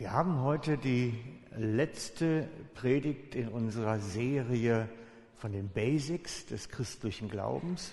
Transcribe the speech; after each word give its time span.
Wir 0.00 0.12
haben 0.12 0.40
heute 0.40 0.78
die 0.78 1.12
letzte 1.54 2.48
Predigt 2.72 3.34
in 3.34 3.48
unserer 3.48 3.98
Serie 3.98 4.88
von 5.36 5.52
den 5.52 5.68
Basics 5.68 6.46
des 6.46 6.70
christlichen 6.70 7.28
Glaubens. 7.28 7.92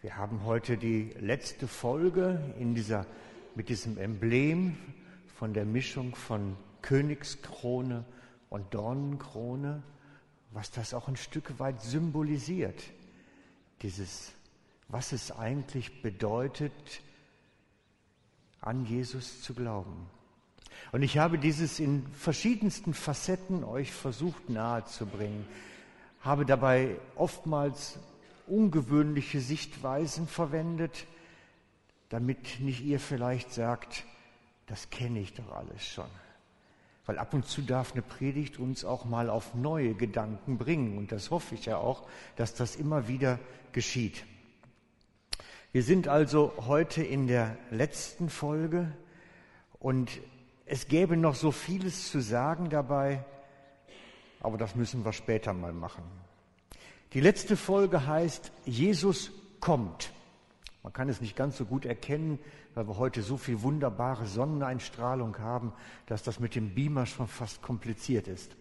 Wir 0.00 0.16
haben 0.16 0.46
heute 0.46 0.78
die 0.78 1.14
letzte 1.20 1.68
Folge 1.68 2.40
in 2.58 2.74
dieser, 2.74 3.04
mit 3.54 3.68
diesem 3.68 3.98
Emblem 3.98 4.78
von 5.36 5.52
der 5.52 5.66
Mischung 5.66 6.14
von 6.14 6.56
Königskrone 6.80 8.06
und 8.48 8.72
Dornenkrone, 8.72 9.82
was 10.52 10.70
das 10.70 10.94
auch 10.94 11.08
ein 11.08 11.16
Stück 11.16 11.58
weit 11.58 11.82
symbolisiert. 11.82 12.82
Dieses, 13.82 14.32
was 14.88 15.12
es 15.12 15.30
eigentlich 15.30 16.00
bedeutet, 16.00 17.02
an 18.62 18.86
Jesus 18.86 19.42
zu 19.42 19.52
glauben. 19.52 20.08
Und 20.92 21.02
ich 21.02 21.18
habe 21.18 21.38
dieses 21.38 21.80
in 21.80 22.06
verschiedensten 22.12 22.94
Facetten 22.94 23.64
euch 23.64 23.92
versucht 23.92 24.48
nahezubringen, 24.48 25.46
habe 26.20 26.46
dabei 26.46 26.96
oftmals 27.14 27.98
ungewöhnliche 28.46 29.40
Sichtweisen 29.40 30.26
verwendet, 30.26 31.06
damit 32.08 32.60
nicht 32.60 32.82
ihr 32.82 33.00
vielleicht 33.00 33.52
sagt, 33.52 34.04
das 34.66 34.90
kenne 34.90 35.20
ich 35.20 35.34
doch 35.34 35.52
alles 35.52 35.84
schon. 35.86 36.08
Weil 37.06 37.18
ab 37.18 37.32
und 37.32 37.46
zu 37.46 37.62
darf 37.62 37.92
eine 37.92 38.02
Predigt 38.02 38.58
uns 38.58 38.84
auch 38.84 39.04
mal 39.04 39.30
auf 39.30 39.54
neue 39.54 39.94
Gedanken 39.94 40.58
bringen. 40.58 40.98
Und 40.98 41.10
das 41.10 41.30
hoffe 41.30 41.54
ich 41.54 41.66
ja 41.66 41.78
auch, 41.78 42.06
dass 42.36 42.54
das 42.54 42.76
immer 42.76 43.08
wieder 43.08 43.38
geschieht. 43.72 44.24
Wir 45.72 45.82
sind 45.82 46.08
also 46.08 46.52
heute 46.66 47.02
in 47.02 47.26
der 47.26 47.56
letzten 47.70 48.28
Folge 48.28 48.92
und 49.78 50.10
es 50.68 50.86
gäbe 50.86 51.16
noch 51.16 51.34
so 51.34 51.50
vieles 51.50 52.10
zu 52.10 52.20
sagen 52.20 52.68
dabei, 52.68 53.24
aber 54.40 54.58
das 54.58 54.74
müssen 54.74 55.04
wir 55.04 55.12
später 55.12 55.52
mal 55.52 55.72
machen. 55.72 56.04
Die 57.14 57.20
letzte 57.20 57.56
Folge 57.56 58.06
heißt 58.06 58.52
Jesus 58.66 59.30
kommt. 59.60 60.12
Man 60.82 60.92
kann 60.92 61.08
es 61.08 61.20
nicht 61.20 61.36
ganz 61.36 61.56
so 61.56 61.64
gut 61.64 61.86
erkennen, 61.86 62.38
weil 62.74 62.86
wir 62.86 62.98
heute 62.98 63.22
so 63.22 63.36
viel 63.36 63.62
wunderbare 63.62 64.26
Sonneneinstrahlung 64.26 65.38
haben, 65.38 65.72
dass 66.06 66.22
das 66.22 66.38
mit 66.38 66.54
dem 66.54 66.74
Beamer 66.74 67.06
schon 67.06 67.28
fast 67.28 67.62
kompliziert 67.62 68.28
ist. 68.28 68.54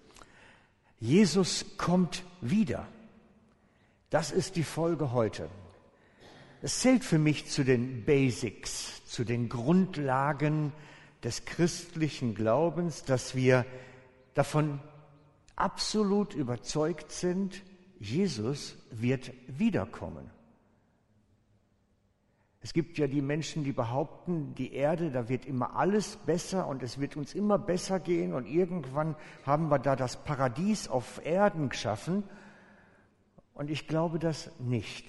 Jesus 0.99 1.66
kommt 1.77 2.23
wieder. 2.42 2.88
Das 4.09 4.31
ist 4.31 4.55
die 4.55 4.64
Folge 4.64 5.11
heute. 5.11 5.49
Es 6.61 6.80
zählt 6.80 7.03
für 7.03 7.19
mich 7.19 7.49
zu 7.52 7.64
den 7.64 8.05
Basics, 8.05 9.05
zu 9.05 9.25
den 9.25 9.47
Grundlagen 9.49 10.71
des 11.23 11.45
christlichen 11.45 12.35
Glaubens, 12.35 13.03
dass 13.03 13.35
wir 13.35 13.65
davon 14.33 14.79
absolut 15.55 16.35
überzeugt 16.35 17.11
sind, 17.11 17.63
Jesus 17.99 18.77
wird 18.91 19.31
wiederkommen. 19.47 20.29
Es 22.61 22.73
gibt 22.73 22.97
ja 22.97 23.07
die 23.07 23.21
Menschen, 23.21 23.63
die 23.63 23.71
behaupten, 23.71 24.53
die 24.55 24.73
Erde, 24.73 25.09
da 25.09 25.29
wird 25.29 25.45
immer 25.45 25.75
alles 25.75 26.17
besser 26.17 26.67
und 26.67 26.83
es 26.83 26.99
wird 26.99 27.15
uns 27.15 27.33
immer 27.33 27.57
besser 27.57 27.99
gehen 27.99 28.33
und 28.33 28.45
irgendwann 28.45 29.15
haben 29.45 29.69
wir 29.69 29.79
da 29.79 29.95
das 29.95 30.23
Paradies 30.23 30.87
auf 30.89 31.25
Erden 31.25 31.69
geschaffen. 31.69 32.23
Und 33.53 33.71
ich 33.71 33.87
glaube 33.87 34.19
das 34.19 34.52
nicht. 34.59 35.05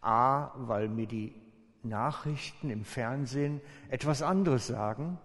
A, 0.00 0.52
weil 0.56 0.88
mir 0.88 1.06
die 1.06 1.34
Nachrichten 1.88 2.70
im 2.70 2.84
Fernsehen 2.84 3.60
etwas 3.88 4.22
anderes 4.22 4.66
sagen 4.66 5.18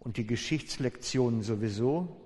und 0.00 0.16
die 0.16 0.26
Geschichtslektionen 0.26 1.42
sowieso, 1.42 2.16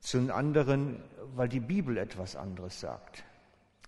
zum 0.00 0.30
anderen, 0.30 1.02
weil 1.34 1.48
die 1.48 1.60
Bibel 1.60 1.96
etwas 1.96 2.36
anderes 2.36 2.80
sagt. 2.80 3.24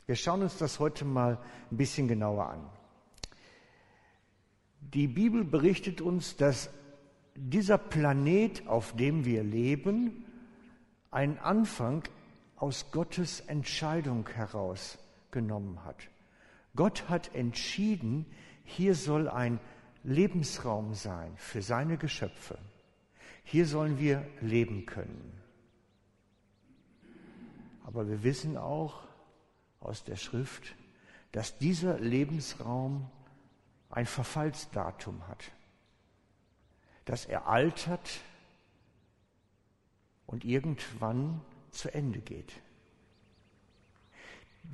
Wir 0.07 0.17
schauen 0.17 0.43
uns 0.43 0.59
das 0.59 0.79
heute 0.79 1.05
mal 1.05 1.39
ein 1.71 1.77
bisschen 1.77 2.09
genauer 2.09 2.49
an. 2.49 2.71
Die 4.81 5.07
Bibel 5.07 5.45
berichtet 5.45 6.01
uns, 6.01 6.37
dass 6.37 6.71
dieser 7.35 7.79
Planet, 7.79 8.67
auf 8.67 8.97
dem 8.97 9.25
wir 9.25 9.43
leben, 9.43 10.25
einen 11.11 11.39
Anfang 11.39 12.03
aus 12.57 12.91
Gottes 12.91 13.41
Entscheidung 13.41 14.29
herausgenommen 14.29 15.85
hat. 15.85 16.09
Gott 16.79 17.09
hat 17.09 17.35
entschieden, 17.35 18.25
hier 18.63 18.95
soll 18.95 19.29
ein 19.29 19.59
Lebensraum 20.05 20.95
sein 20.95 21.37
für 21.37 21.61
seine 21.61 21.99
Geschöpfe. 21.99 22.57
Hier 23.43 23.67
sollen 23.67 23.99
wir 23.99 24.25
leben 24.41 24.87
können. 24.87 25.43
Aber 27.85 28.07
wir 28.07 28.23
wissen 28.23 28.57
auch 28.57 29.03
aus 29.81 30.05
der 30.05 30.15
Schrift, 30.15 30.77
dass 31.33 31.59
dieser 31.59 31.99
Lebensraum 31.99 33.11
ein 33.91 34.07
Verfallsdatum 34.07 35.27
hat, 35.27 35.51
dass 37.07 37.27
er 37.27 37.49
altert 37.49 38.21
und 40.27 40.45
irgendwann 40.45 41.41
zu 41.73 41.93
Ende 41.93 42.21
geht. 42.21 42.53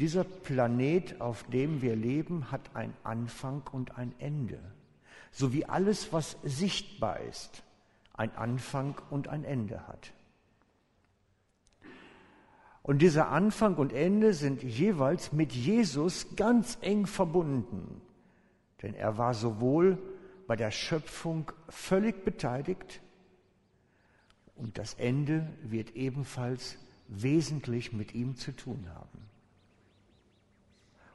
Dieser 0.00 0.24
Planet, 0.24 1.20
auf 1.20 1.44
dem 1.44 1.80
wir 1.80 1.94
leben, 1.94 2.50
hat 2.50 2.74
einen 2.74 2.94
Anfang 3.04 3.62
und 3.70 3.96
ein 3.96 4.12
Ende. 4.18 4.58
So 5.30 5.52
wie 5.52 5.66
alles, 5.66 6.12
was 6.12 6.36
sichtbar 6.42 7.20
ist, 7.20 7.62
ein 8.12 8.34
Anfang 8.36 8.96
und 9.10 9.28
ein 9.28 9.44
Ende 9.44 9.86
hat. 9.86 10.12
Und 12.82 13.02
dieser 13.02 13.28
Anfang 13.28 13.76
und 13.76 13.92
Ende 13.92 14.34
sind 14.34 14.62
jeweils 14.62 15.32
mit 15.32 15.52
Jesus 15.52 16.36
ganz 16.36 16.76
eng 16.82 17.06
verbunden. 17.06 18.02
Denn 18.82 18.94
er 18.94 19.16
war 19.16 19.32
sowohl 19.32 19.98
bei 20.46 20.56
der 20.56 20.70
Schöpfung 20.70 21.50
völlig 21.68 22.24
beteiligt 22.24 23.00
und 24.56 24.76
das 24.76 24.94
Ende 24.94 25.48
wird 25.62 25.96
ebenfalls 25.96 26.76
wesentlich 27.08 27.92
mit 27.92 28.14
ihm 28.14 28.36
zu 28.36 28.52
tun 28.52 28.86
haben. 28.94 29.13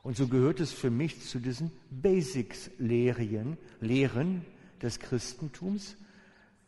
Und 0.04 0.16
so 0.16 0.28
gehört 0.28 0.60
es 0.60 0.72
für 0.72 0.90
mich 0.90 1.22
zu 1.22 1.40
diesen 1.40 1.72
Basics-Lehren 1.90 3.58
Lehren 3.82 4.46
des 4.82 5.00
Christentums, 5.00 5.98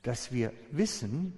dass 0.03 0.31
wir 0.31 0.51
wissen, 0.71 1.33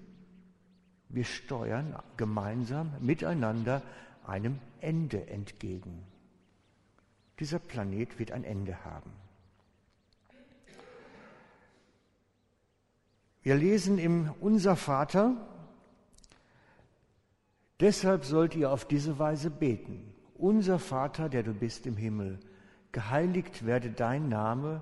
wir 1.10 1.26
steuern 1.26 1.96
gemeinsam 2.18 2.92
miteinander 3.00 3.84
einem 4.26 4.60
Ende 4.82 5.28
entgegen. 5.28 6.04
Dieser 7.40 7.60
Planet 7.60 8.18
wird 8.20 8.32
ein 8.32 8.44
Ende 8.44 8.84
haben. 8.84 9.12
Wir 13.44 13.56
lesen 13.56 14.00
im 14.00 14.34
Unser 14.40 14.76
Vater, 14.78 15.36
deshalb 17.80 18.24
sollt 18.24 18.56
ihr 18.56 18.72
auf 18.72 18.86
diese 18.88 19.20
Weise 19.20 19.50
beten. 19.50 20.13
Unser 20.36 20.80
Vater, 20.80 21.30
der 21.30 21.44
du 21.44 21.54
bist 21.54 21.86
im 21.86 21.98
Himmel, 21.98 22.40
geheiligt 22.92 23.66
werde 23.66 23.92
dein 23.92 24.30
Name, 24.30 24.82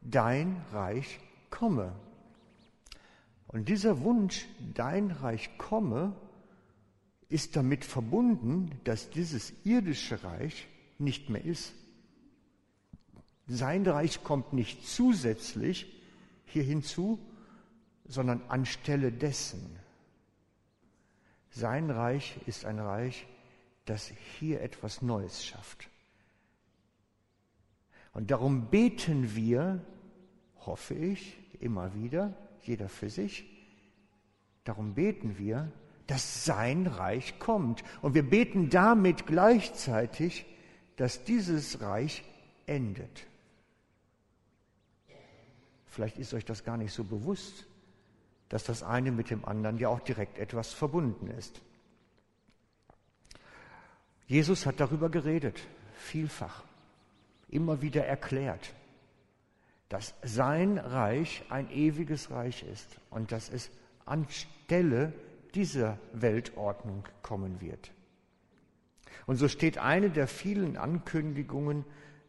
dein 0.00 0.60
Reich 0.72 1.20
komme. 1.50 1.92
Und 3.48 3.68
dieser 3.68 4.00
Wunsch, 4.02 4.46
dein 4.74 5.10
Reich 5.10 5.56
komme, 5.58 6.14
ist 7.28 7.56
damit 7.56 7.84
verbunden, 7.84 8.70
dass 8.84 9.10
dieses 9.10 9.52
irdische 9.64 10.22
Reich 10.24 10.68
nicht 10.98 11.30
mehr 11.30 11.44
ist. 11.44 11.74
Sein 13.46 13.86
Reich 13.86 14.22
kommt 14.24 14.52
nicht 14.52 14.86
zusätzlich 14.86 15.86
hier 16.46 16.62
hinzu, 16.62 17.18
sondern 18.06 18.42
anstelle 18.48 19.12
dessen. 19.12 19.78
Sein 21.50 21.90
Reich 21.90 22.38
ist 22.46 22.64
ein 22.64 22.78
Reich, 22.78 23.26
das 23.84 24.12
hier 24.38 24.60
etwas 24.60 25.02
Neues 25.02 25.44
schafft. 25.44 25.88
Und 28.12 28.30
darum 28.30 28.70
beten 28.70 29.34
wir, 29.34 29.84
hoffe 30.60 30.94
ich, 30.94 31.36
immer 31.60 31.94
wieder, 31.94 32.34
jeder 32.62 32.88
für 32.88 33.10
sich, 33.10 33.44
darum 34.64 34.94
beten 34.94 35.38
wir, 35.38 35.70
dass 36.06 36.44
sein 36.44 36.86
Reich 36.86 37.38
kommt. 37.38 37.82
Und 38.02 38.14
wir 38.14 38.28
beten 38.28 38.70
damit 38.70 39.26
gleichzeitig, 39.26 40.46
dass 40.96 41.24
dieses 41.24 41.80
Reich 41.80 42.24
endet. 42.66 43.26
Vielleicht 45.86 46.18
ist 46.18 46.34
euch 46.34 46.44
das 46.44 46.64
gar 46.64 46.76
nicht 46.76 46.92
so 46.92 47.04
bewusst, 47.04 47.66
dass 48.48 48.64
das 48.64 48.82
eine 48.82 49.10
mit 49.10 49.30
dem 49.30 49.44
anderen 49.44 49.78
ja 49.78 49.88
auch 49.88 50.00
direkt 50.00 50.38
etwas 50.38 50.72
verbunden 50.72 51.28
ist. 51.28 51.60
Jesus 54.26 54.66
hat 54.66 54.80
darüber 54.80 55.10
geredet, 55.10 55.60
vielfach, 55.94 56.64
immer 57.48 57.82
wieder 57.82 58.04
erklärt. 58.04 58.74
dass 59.88 60.12
sein 60.22 60.78
Reich 60.78 61.44
ein 61.50 61.70
ewiges 61.70 62.32
Reich 62.32 62.64
ist 62.64 62.96
und 63.10 63.30
dass 63.30 63.48
es 63.48 63.70
anstelle 64.06 65.12
dieser 65.54 65.98
Weltordnung 66.12 67.04
kommen 67.22 67.60
wird. 67.60 67.92
Und 69.26 69.36
so 69.36 69.46
steht 69.46 69.78
eine 69.78 70.10
der 70.10 70.26
vielen 70.26 70.76
Ankündigungen 70.76 71.84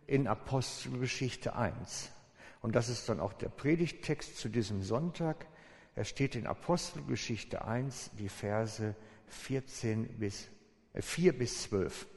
in 0.06 0.27
Apostelgeschichte 0.27 1.56
1. 1.56 2.12
Und 2.62 2.75
das 2.75 2.89
ist 2.89 3.09
dann 3.09 3.19
auch 3.19 3.33
der 3.33 3.50
Predigttext 3.50 4.38
zu 4.38 4.50
diesem 4.50 4.83
Sonntag. 4.83 5.48
Er 5.95 6.06
steht 6.06 6.36
in 6.36 6.45
Apostelgeschichte 6.45 7.65
1, 7.65 8.12
die 8.19 8.30
Verse 8.30 8.95
14 9.27 10.19
bis, 10.19 10.45
äh, 10.45 10.50
4 11.01 11.38
bis 11.38 11.63
12. 11.63 12.07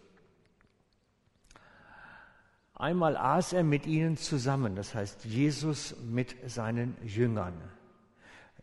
Einmal 2.75 3.17
aß 3.17 3.55
er 3.55 3.65
mit 3.65 3.87
ihnen 3.87 4.17
zusammen, 4.17 4.77
das 4.77 4.95
heißt 4.95 5.25
Jesus 5.25 5.97
mit 6.01 6.37
seinen 6.49 6.97
Jüngern. 7.05 7.55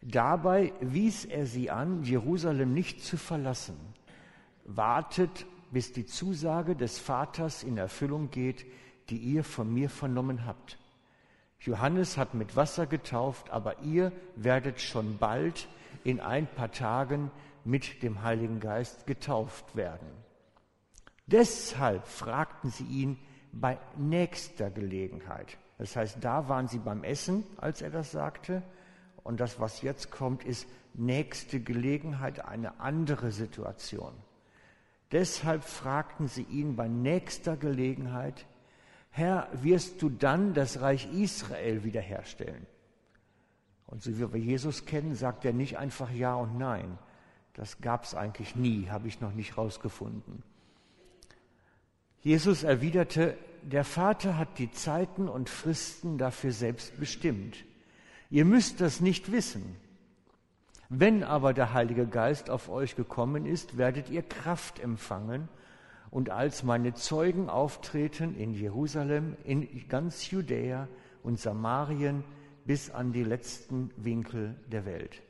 Dabei 0.01 0.71
wies 0.79 1.25
er 1.25 1.45
sie 1.45 1.69
an, 1.69 2.03
Jerusalem 2.03 2.73
nicht 2.73 3.03
zu 3.03 3.17
verlassen. 3.17 3.75
Wartet, 4.63 5.45
bis 5.71 5.91
die 5.91 6.06
Zusage 6.06 6.75
des 6.75 7.00
Vaters 7.00 7.63
in 7.63 7.77
Erfüllung 7.77 8.31
geht, 8.31 8.65
die 9.09 9.18
ihr 9.18 9.44
von 9.44 9.73
mir 9.73 9.89
vernommen 9.89 10.45
habt. 10.45 10.77
Johannes 11.59 12.18
hat 12.18 12.35
mit 12.35 12.56
Wasser 12.56 12.85
getauft, 12.85 13.50
aber 13.50 13.81
ihr 13.81 14.11
werdet 14.35 14.79
schon 14.79 15.18
bald 15.18 15.68
in 16.03 16.19
ein 16.19 16.47
paar 16.47 16.71
Tagen 16.71 17.31
mit 17.65 18.03
dem 18.03 18.21
Heiligen 18.21 18.59
Geist 18.59 19.06
getauft 19.07 19.75
werden. 19.75 20.07
Deshalb 21.27 22.06
fragten 22.07 22.69
sie 22.69 22.85
ihn 22.85 23.17
bei 23.51 23.77
nächster 23.97 24.69
Gelegenheit. 24.69 25.57
Das 25.77 25.95
heißt, 25.95 26.17
da 26.21 26.47
waren 26.47 26.67
sie 26.67 26.79
beim 26.79 27.03
Essen, 27.03 27.44
als 27.57 27.81
er 27.81 27.89
das 27.89 28.12
sagte. 28.12 28.63
Und 29.23 29.39
das, 29.39 29.59
was 29.59 29.81
jetzt 29.81 30.12
kommt, 30.12 30.44
ist 30.44 30.67
nächste 30.94 31.59
Gelegenheit, 31.59 32.45
eine 32.45 32.79
andere 32.79 33.31
Situation. 33.31 34.13
Deshalb 35.11 35.63
fragten 35.63 36.27
sie 36.27 36.44
ihn 36.44 36.75
bei 36.75 36.88
nächster 36.88 37.57
Gelegenheit, 37.57 38.45
Herr, 39.09 39.47
wirst 39.53 40.01
du 40.01 40.09
dann 40.09 40.53
das 40.53 40.81
Reich 40.81 41.09
Israel 41.13 41.83
wiederherstellen? 41.85 42.68
Und 43.88 44.03
so 44.03 44.11
wie 44.18 44.33
wir 44.33 44.39
Jesus 44.39 44.85
kennen, 44.85 45.15
sagt 45.15 45.45
er 45.45 45.53
nicht 45.53 45.77
einfach 45.77 46.11
Ja 46.11 46.35
und 46.35 46.57
Nein. 46.57 46.97
Das 47.56 47.81
gab 47.81 48.04
es 48.04 48.13
eigentlich 48.13 48.56
nie, 48.56 48.90
habe 48.90 49.07
ich 49.07 49.22
noch 49.22 49.34
nicht 49.34 49.57
rausgefunden. 49.57 50.44
Jesus 52.22 52.63
erwiderte, 52.63 53.38
der 53.62 53.84
Vater 53.84 54.38
hat 54.38 54.60
die 54.60 54.72
Zeiten 54.72 55.30
und 55.30 55.50
Fristen 55.50 56.18
dafür 56.18 56.52
selbst 56.52 57.00
bestimmt. 57.00 57.57
Ihr 58.30 58.46
müsst 58.46 58.81
das 58.81 59.00
nicht 59.00 59.31
wissen. 59.31 59.78
Wenn 60.90 61.24
aber 61.24 61.54
der 61.54 61.74
Heilige 61.74 62.06
Geist 62.07 62.50
auf 62.50 62.69
euch 62.69 62.96
gekommen 62.96 63.46
ist, 63.46 63.78
werdet 63.78 64.10
ihr 64.10 64.22
Kraft 64.22 64.80
empfangen 64.80 65.48
und 66.12 66.30
als 66.30 66.63
meine 66.63 66.94
Zeugen 66.94 67.50
auftreten 67.50 68.36
in 68.36 68.54
Jerusalem, 68.54 69.36
in 69.44 69.88
ganz 69.88 70.30
Judäa 70.30 70.88
und 71.24 71.40
Samarien 71.40 72.24
bis 72.66 72.90
an 72.90 73.13
die 73.13 73.24
letzten 73.24 73.92
Winkel 73.98 74.56
der 74.68 74.86
Welt. 74.86 75.22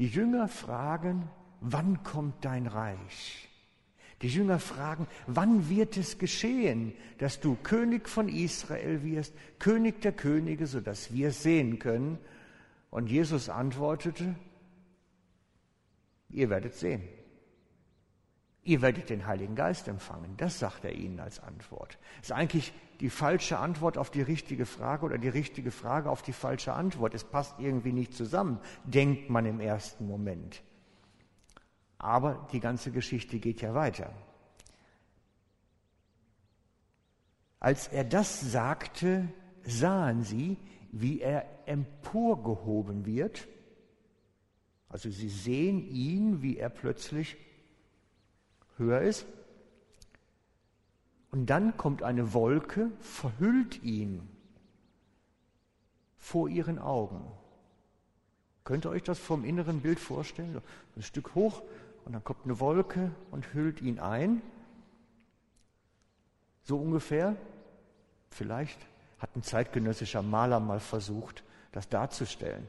Die 0.00 0.06
Jünger 0.06 0.48
fragen, 0.48 1.28
wann 1.60 2.02
kommt 2.02 2.42
dein 2.42 2.66
Reich? 2.66 3.50
Die 4.22 4.28
Jünger 4.28 4.58
fragen, 4.58 5.06
wann 5.26 5.68
wird 5.68 5.98
es 5.98 6.16
geschehen, 6.16 6.94
dass 7.18 7.38
du 7.38 7.54
König 7.62 8.08
von 8.08 8.30
Israel 8.30 9.02
wirst, 9.02 9.34
König 9.58 10.00
der 10.00 10.12
Könige, 10.12 10.66
sodass 10.66 11.12
wir 11.12 11.28
es 11.28 11.42
sehen 11.42 11.78
können? 11.78 12.16
Und 12.88 13.10
Jesus 13.10 13.50
antwortete, 13.50 14.36
ihr 16.30 16.48
werdet 16.48 16.76
sehen. 16.76 17.02
Ihr 18.70 18.82
werdet 18.82 19.10
den 19.10 19.26
Heiligen 19.26 19.56
Geist 19.56 19.88
empfangen. 19.88 20.36
Das 20.36 20.60
sagt 20.60 20.84
er 20.84 20.94
ihnen 20.94 21.18
als 21.18 21.40
Antwort. 21.40 21.98
Das 22.18 22.28
ist 22.28 22.32
eigentlich 22.32 22.72
die 23.00 23.10
falsche 23.10 23.58
Antwort 23.58 23.98
auf 23.98 24.12
die 24.12 24.22
richtige 24.22 24.64
Frage 24.64 25.04
oder 25.06 25.18
die 25.18 25.28
richtige 25.28 25.72
Frage 25.72 26.08
auf 26.08 26.22
die 26.22 26.32
falsche 26.32 26.72
Antwort. 26.72 27.12
Es 27.12 27.24
passt 27.24 27.58
irgendwie 27.58 27.92
nicht 27.92 28.14
zusammen, 28.14 28.60
denkt 28.84 29.28
man 29.28 29.44
im 29.44 29.58
ersten 29.58 30.06
Moment. 30.06 30.62
Aber 31.98 32.46
die 32.52 32.60
ganze 32.60 32.92
Geschichte 32.92 33.40
geht 33.40 33.60
ja 33.60 33.74
weiter. 33.74 34.14
Als 37.58 37.88
er 37.88 38.04
das 38.04 38.40
sagte, 38.52 39.26
sahen 39.64 40.22
sie, 40.22 40.58
wie 40.92 41.20
er 41.20 41.44
emporgehoben 41.66 43.04
wird. 43.04 43.48
Also 44.88 45.10
sie 45.10 45.28
sehen 45.28 45.84
ihn, 45.90 46.40
wie 46.40 46.56
er 46.56 46.68
plötzlich 46.68 47.36
höher 48.80 49.02
ist. 49.02 49.24
Und 51.30 51.46
dann 51.46 51.76
kommt 51.76 52.02
eine 52.02 52.34
Wolke, 52.34 52.90
verhüllt 52.98 53.82
ihn 53.84 54.28
vor 56.18 56.48
ihren 56.48 56.80
Augen. 56.80 57.22
Könnt 58.64 58.84
ihr 58.84 58.90
euch 58.90 59.04
das 59.04 59.18
vom 59.18 59.44
inneren 59.44 59.80
Bild 59.80 60.00
vorstellen? 60.00 60.60
Ein 60.96 61.02
Stück 61.02 61.34
hoch 61.36 61.62
und 62.04 62.12
dann 62.12 62.24
kommt 62.24 62.44
eine 62.44 62.58
Wolke 62.58 63.12
und 63.30 63.54
hüllt 63.54 63.80
ihn 63.80 64.00
ein. 64.00 64.42
So 66.64 66.78
ungefähr. 66.78 67.36
Vielleicht 68.30 68.78
hat 69.18 69.34
ein 69.36 69.42
zeitgenössischer 69.42 70.22
Maler 70.22 70.60
mal 70.60 70.80
versucht, 70.80 71.44
das 71.72 71.88
darzustellen. 71.88 72.66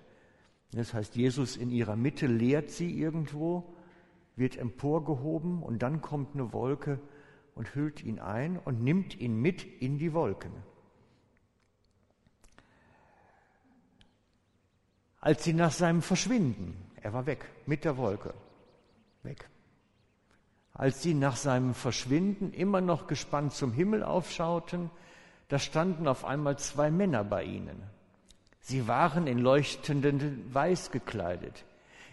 Das 0.72 0.94
heißt, 0.94 1.16
Jesus 1.16 1.58
in 1.58 1.70
ihrer 1.70 1.96
Mitte 1.96 2.28
lehrt 2.28 2.70
sie 2.70 2.98
irgendwo, 3.00 3.76
wird 4.36 4.58
emporgehoben 4.58 5.62
und 5.62 5.82
dann 5.82 6.02
kommt 6.02 6.36
eine 6.36 6.54
Wolke 6.54 7.00
und 7.56 7.76
hüllt 7.76 8.04
ihn 8.04 8.20
ein 8.20 8.58
und 8.58 8.82
nimmt 8.84 9.20
ihn 9.20 9.36
mit 9.42 9.64
in 9.64 9.98
die 9.98 10.14
Wolken. 10.14 10.52
Als 15.20 15.44
sie 15.44 15.54
nach 15.54 15.72
seinem 15.72 16.02
Verschwinden, 16.02 16.76
er 17.02 17.14
war 17.14 17.26
weg 17.26 17.46
mit 17.68 17.86
der 17.86 17.98
Wolke, 17.98 18.34
weg. 19.24 19.48
Als 20.74 21.04
sie 21.04 21.14
nach 21.14 21.36
seinem 21.36 21.74
Verschwinden 21.76 22.54
immer 22.54 22.82
noch 22.82 23.06
gespannt 23.06 23.54
zum 23.54 23.72
Himmel 23.72 24.04
aufschauten, 24.04 24.90
da 25.50 25.60
standen 25.60 26.08
auf 26.08 26.26
einmal 26.26 26.58
zwei 26.58 26.90
Männer 26.90 27.24
bei 27.24 27.44
ihnen. 27.44 27.84
Sie 28.62 28.88
waren 28.88 29.28
in 29.28 29.38
leuchtenden 29.38 30.52
Weiß 30.54 30.92
gekleidet. 30.92 31.66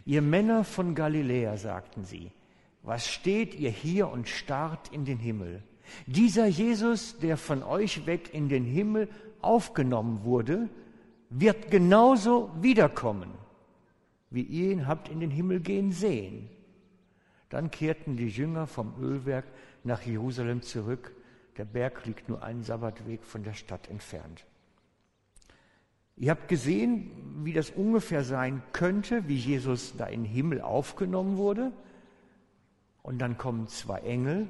Ihr 0.08 0.22
Männer 0.22 0.64
von 0.64 0.94
Galiläa, 0.94 1.58
sagten 1.58 2.02
sie, 2.02 2.30
was 2.82 3.06
steht 3.06 3.54
ihr 3.54 3.68
hier 3.68 4.08
und 4.08 4.26
starrt 4.26 4.88
in 4.88 5.04
den 5.04 5.18
Himmel? 5.18 5.62
Dieser 6.06 6.46
Jesus, 6.46 7.18
der 7.18 7.36
von 7.36 7.62
euch 7.62 8.06
weg 8.06 8.32
in 8.32 8.48
den 8.48 8.64
Himmel 8.64 9.10
aufgenommen 9.42 10.24
wurde, 10.24 10.70
wird 11.28 11.70
genauso 11.70 12.50
wiederkommen, 12.58 13.28
wie 14.30 14.44
ihr 14.44 14.70
ihn 14.70 14.86
habt 14.86 15.10
in 15.10 15.20
den 15.20 15.30
Himmel 15.30 15.60
gehen 15.60 15.92
sehen. 15.92 16.48
Dann 17.50 17.70
kehrten 17.70 18.16
die 18.16 18.28
Jünger 18.28 18.66
vom 18.66 18.94
Ölwerk 18.98 19.44
nach 19.84 20.00
Jerusalem 20.00 20.62
zurück. 20.62 21.14
Der 21.58 21.66
Berg 21.66 22.06
liegt 22.06 22.30
nur 22.30 22.42
einen 22.42 22.62
Sabbatweg 22.62 23.24
von 23.24 23.42
der 23.42 23.52
Stadt 23.52 23.90
entfernt. 23.90 24.46
Ihr 26.18 26.30
habt 26.30 26.48
gesehen, 26.48 27.44
wie 27.44 27.52
das 27.52 27.70
ungefähr 27.70 28.24
sein 28.24 28.62
könnte, 28.72 29.28
wie 29.28 29.36
Jesus 29.36 29.96
da 29.96 30.06
in 30.06 30.24
den 30.24 30.32
Himmel 30.32 30.60
aufgenommen 30.60 31.36
wurde. 31.36 31.72
Und 33.02 33.18
dann 33.20 33.38
kommen 33.38 33.68
zwei 33.68 34.00
Engel 34.00 34.48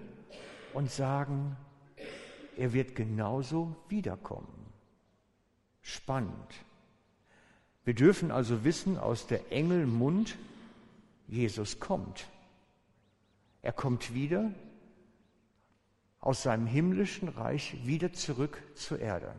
und 0.72 0.90
sagen, 0.90 1.56
er 2.56 2.72
wird 2.72 2.96
genauso 2.96 3.76
wiederkommen. 3.88 4.48
Spannend. 5.82 6.64
Wir 7.84 7.94
dürfen 7.94 8.30
also 8.30 8.64
wissen 8.64 8.98
aus 8.98 9.26
der 9.26 9.52
Engelmund, 9.52 10.37
Jesus 11.26 11.80
kommt. 11.80 12.28
Er 13.62 13.72
kommt 13.72 14.14
wieder 14.14 14.52
aus 16.20 16.42
seinem 16.42 16.66
himmlischen 16.66 17.28
Reich 17.28 17.76
wieder 17.87 18.12
zurück 18.12 18.62
zur 18.75 18.98
Erde. 18.98 19.34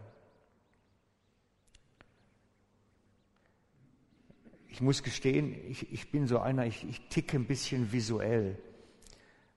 Ich 4.80 4.84
muss 4.84 5.04
gestehen, 5.04 5.58
ich, 5.70 5.92
ich 5.92 6.10
bin 6.10 6.26
so 6.26 6.40
einer, 6.40 6.66
ich, 6.66 6.88
ich 6.88 7.02
ticke 7.10 7.36
ein 7.36 7.44
bisschen 7.44 7.92
visuell. 7.92 8.58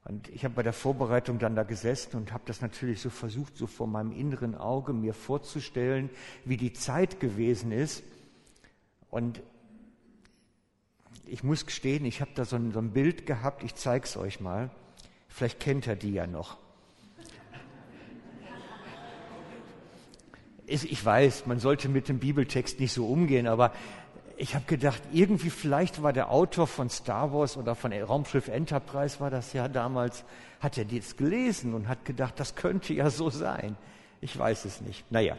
Und 0.05 0.29
ich 0.31 0.45
habe 0.45 0.55
bei 0.55 0.65
der 0.65 0.73
Vorbereitung 0.73 1.39
dann 1.39 1.55
da 1.55 1.63
gesessen 1.63 2.17
und 2.17 2.33
habe 2.33 2.43
das 2.47 2.61
natürlich 2.61 3.01
so 3.01 3.09
versucht, 3.09 3.57
so 3.57 3.69
vor 3.69 3.87
meinem 3.87 4.11
inneren 4.11 4.57
Auge 4.57 4.93
mir 4.93 5.15
vorzustellen, 5.15 6.11
wie 6.45 6.57
die 6.57 6.73
Zeit 6.73 7.21
gewesen 7.21 7.71
ist. 7.71 8.03
Und 9.11 9.41
ich 11.25 11.45
muss 11.45 11.67
gestehen, 11.67 12.05
ich 12.05 12.21
habe 12.21 12.33
da 12.35 12.45
so 12.45 12.57
ein, 12.57 12.73
so 12.73 12.81
ein 12.81 12.91
Bild 12.91 13.25
gehabt, 13.25 13.63
ich 13.63 13.77
zeige 13.77 14.07
es 14.07 14.17
euch 14.17 14.41
mal. 14.41 14.73
Vielleicht 15.29 15.61
kennt 15.61 15.87
ihr 15.87 15.95
die 15.95 16.15
ja 16.15 16.27
noch. 16.27 16.59
ich 20.67 21.05
weiß, 21.05 21.47
man 21.47 21.61
sollte 21.61 21.89
mit 21.89 22.09
dem 22.09 22.19
Bibeltext 22.19 22.81
nicht 22.81 22.93
so 22.93 23.07
umgehen, 23.07 23.47
aber 23.47 23.73
ich 24.37 24.55
habe 24.55 24.65
gedacht, 24.67 25.03
irgendwie 25.13 25.51
vielleicht 25.51 26.03
war 26.03 26.13
der 26.13 26.31
Autor 26.31 26.67
von 26.67 26.91
Star 26.91 27.33
Wars 27.33 27.57
oder 27.57 27.75
von 27.75 27.93
Raumschiff 27.93 28.49
Enterprise, 28.49 29.21
war 29.21 29.31
das 29.31 29.53
ja 29.53 29.69
damals, 29.69 30.25
hat 30.61 30.79
er 30.79 30.85
das 30.85 31.17
gelesen 31.17 31.75
und 31.75 31.89
hat 31.89 32.05
gedacht, 32.05 32.39
das 32.39 32.55
könnte 32.55 32.95
ja 32.95 33.11
so 33.11 33.31
sein. 33.31 33.77
Ich 34.21 34.39
weiß 34.39 34.65
es 34.65 34.81
nicht. 34.81 35.11
Naja, 35.11 35.37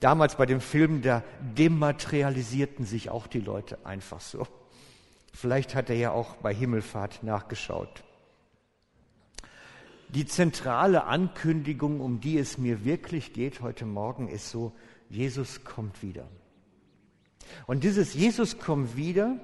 damals 0.00 0.36
bei 0.36 0.46
dem 0.46 0.60
Film, 0.60 1.02
da 1.02 1.22
dematerialisierten 1.56 2.84
sich 2.84 3.10
auch 3.10 3.26
die 3.26 3.40
Leute 3.40 3.78
einfach 3.84 4.20
so. 4.20 4.46
Vielleicht 5.32 5.74
hat 5.74 5.90
er 5.90 5.96
ja 5.96 6.10
auch 6.10 6.36
bei 6.36 6.52
Himmelfahrt 6.54 7.22
nachgeschaut. 7.22 8.02
Die 10.08 10.26
zentrale 10.26 11.04
Ankündigung, 11.04 12.00
um 12.00 12.20
die 12.20 12.36
es 12.36 12.58
mir 12.58 12.84
wirklich 12.84 13.32
geht 13.32 13.60
heute 13.60 13.86
Morgen, 13.86 14.26
ist 14.26 14.50
so, 14.50 14.72
Jesus 15.08 15.62
kommt 15.62 16.02
wieder. 16.02 16.26
Und 17.66 17.84
dieses 17.84 18.14
Jesus 18.14 18.58
kommt 18.58 18.96
wieder 18.96 19.38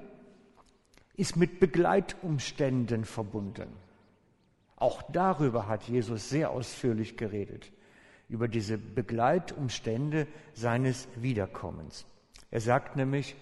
ist 1.15 1.35
mit 1.35 1.59
Begleitumständen 1.59 3.03
verbunden. 3.03 3.69
Auch 4.75 5.01
darüber 5.11 5.67
hat 5.67 5.83
Jesus 5.83 6.29
sehr 6.29 6.51
ausführlich 6.51 7.17
geredet, 7.17 7.71
über 8.29 8.47
diese 8.47 8.77
Begleitumstände 8.77 10.27
seines 10.53 11.07
Wiederkommens. 11.15 12.05
Er 12.51 12.61
sagt 12.61 12.95
nämlich, 12.95 13.35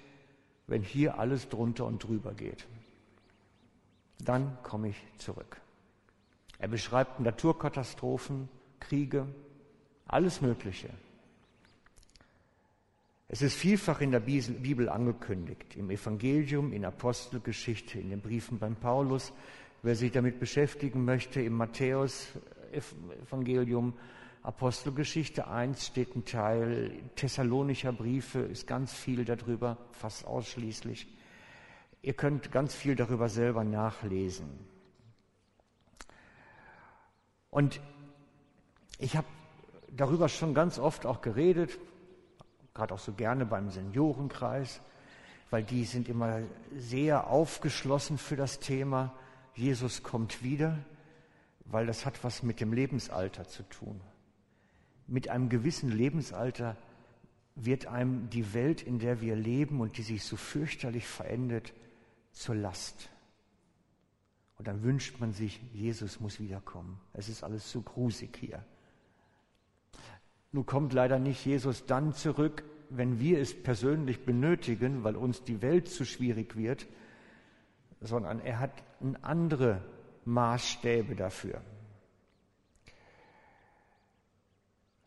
wenn 0.68 0.82
hier 0.82 1.20
alles 1.20 1.50
drunter 1.50 1.86
und 1.86 2.02
drüber 2.04 2.34
geht, 2.34 2.66
dann 4.20 4.58
komme 4.64 4.90
ich 4.90 5.04
zurück. 5.18 5.60
Er 6.58 6.70
beschreibt 6.70 7.20
Naturkatastrophen, 7.20 8.48
Kriege, 8.80 9.28
alles 10.08 10.42
Mögliche. 10.42 10.90
Es 13.36 13.42
ist 13.42 13.56
vielfach 13.56 14.00
in 14.00 14.12
der 14.12 14.22
Bibel 14.22 14.88
angekündigt, 14.88 15.75
im 15.75 15.89
Evangelium, 15.89 16.72
in 16.72 16.86
Apostelgeschichte, 16.86 18.00
in 18.00 18.10
den 18.10 18.22
Briefen 18.22 18.60
beim 18.60 18.77
Paulus. 18.77 19.34
Wer 19.82 19.98
sich 19.98 20.13
damit 20.13 20.39
beschäftigen 20.39 21.04
möchte, 21.04 21.42
im 21.42 21.58
Matthäus-Evangelium, 21.58 23.94
Apostelgeschichte 24.42 25.50
1 25.50 25.86
steht 25.86 26.15
ein 26.15 26.24
Teil, 26.24 26.94
Thessalonischer 27.18 27.92
Briefe 27.92 28.39
ist 28.39 28.68
ganz 28.68 28.94
viel 28.94 29.25
darüber, 29.25 29.80
fast 29.92 30.25
ausschließlich. 30.25 31.06
Ihr 32.04 32.13
könnt 32.13 32.54
ganz 32.54 32.74
viel 32.74 32.96
darüber 32.96 33.27
selber 33.27 33.65
nachlesen. 33.65 34.48
Und 37.50 37.82
ich 38.98 39.18
habe 39.18 39.27
darüber 39.92 40.30
schon 40.30 40.54
ganz 40.54 40.80
oft 40.80 41.06
auch 41.06 41.20
geredet, 41.20 41.77
gerade 42.75 42.94
auch 42.94 43.00
so 43.00 43.13
gerne 43.13 43.46
beim 43.46 43.72
Seniorenkreis, 43.72 44.82
weil 45.50 45.63
die 45.63 45.86
sind 45.86 46.10
immer 46.10 46.41
sehr 46.75 47.27
aufgeschlossen 47.27 48.17
für 48.20 48.36
das 48.36 48.60
Thema, 48.60 49.13
Jesus 49.55 50.03
kommt 50.03 50.44
wieder, 50.44 50.77
weil 51.65 51.88
das 51.88 52.05
hat 52.05 52.24
was 52.24 52.44
mit 52.44 52.60
dem 52.60 52.74
Lebensalter 52.74 53.48
zu 53.48 53.63
tun. 53.63 54.01
Mit 55.08 55.29
einem 55.29 55.50
gewissen 55.50 55.89
Lebensalter 55.89 56.75
wird 57.55 57.86
einem 57.86 58.29
die 58.29 58.53
Welt, 58.53 58.82
in 58.82 59.00
der 59.00 59.22
wir 59.22 59.36
leben 59.36 59.79
und 59.79 59.98
die 59.98 60.03
sich 60.03 60.24
so 60.24 60.36
fürchterlich 60.36 61.08
verändert, 61.08 61.74
zur 62.34 62.55
Last. 62.55 63.10
Und 64.58 64.67
dann 64.67 64.84
wünscht 64.84 65.22
man 65.22 65.32
sich, 65.32 65.62
Jesus 65.74 66.20
muss 66.20 66.41
wiederkommen. 66.41 67.00
Es 67.13 67.29
ist 67.29 67.44
alles 67.44 67.72
so 67.72 67.82
grusig 67.82 68.38
hier. 68.38 68.65
Nun 70.56 70.66
kommt 70.66 70.94
leider 70.94 71.20
nicht 71.20 71.46
Jesus 71.46 71.86
dann 71.86 72.14
zurück, 72.14 72.64
wenn 72.90 73.20
wir 73.20 73.42
es 73.42 73.62
persönlich 73.62 74.24
benötigen, 74.24 75.04
weil 75.04 75.18
uns 75.18 75.44
die 75.44 75.62
Welt 75.62 75.90
zu 75.90 76.06
schwierig 76.06 76.56
wird, 76.56 76.88
sondern 78.00 78.40
er 78.40 78.62
hat 78.62 78.72
andere 79.22 79.82
Maßstäbe 80.24 81.14
dafür. 81.18 81.60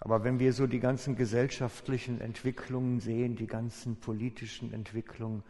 Aber 0.01 0.23
wenn 0.23 0.39
wir 0.39 0.53
so 0.53 0.67
die 0.67 0.81
ganzen 0.81 1.17
gesellschaftlichen 1.17 2.21
Entwicklungen 2.21 3.01
sehen, 3.01 3.35
die 3.35 3.47
ganzen 3.47 3.97
politischen 3.97 4.75
Entwicklungen, 4.75 5.45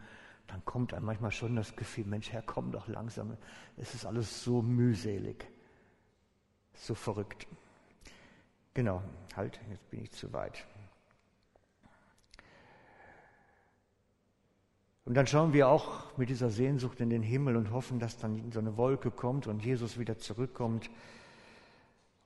dann 0.47 0.63
kommt 0.63 0.93
einem 0.93 1.07
manchmal 1.07 1.31
schon 1.31 1.57
das 1.57 1.75
Gefühl, 1.75 2.05
Mensch, 2.05 2.31
Herr, 2.31 2.41
komm 2.41 2.71
doch 2.71 2.87
langsam. 2.87 3.35
Es 3.75 3.93
ist 3.93 4.05
alles 4.05 4.45
so 4.45 4.61
mühselig, 4.61 5.45
so 6.73 6.95
verrückt. 6.95 7.47
Genau, 8.73 9.03
halt, 9.35 9.59
jetzt 9.69 9.89
bin 9.89 10.01
ich 10.01 10.11
zu 10.11 10.31
weit. 10.33 10.65
Und 15.05 15.15
dann 15.15 15.25
schauen 15.25 15.53
wir 15.53 15.67
auch 15.67 16.15
mit 16.17 16.29
dieser 16.29 16.51
Sehnsucht 16.51 16.99
in 16.99 17.09
den 17.09 17.23
Himmel 17.23 17.55
und 17.55 17.71
hoffen, 17.71 17.99
dass 17.99 18.19
dann 18.19 18.51
so 18.51 18.59
eine 18.59 18.77
Wolke 18.77 19.09
kommt 19.09 19.47
und 19.47 19.65
Jesus 19.65 19.97
wieder 19.97 20.19
zurückkommt. 20.19 20.91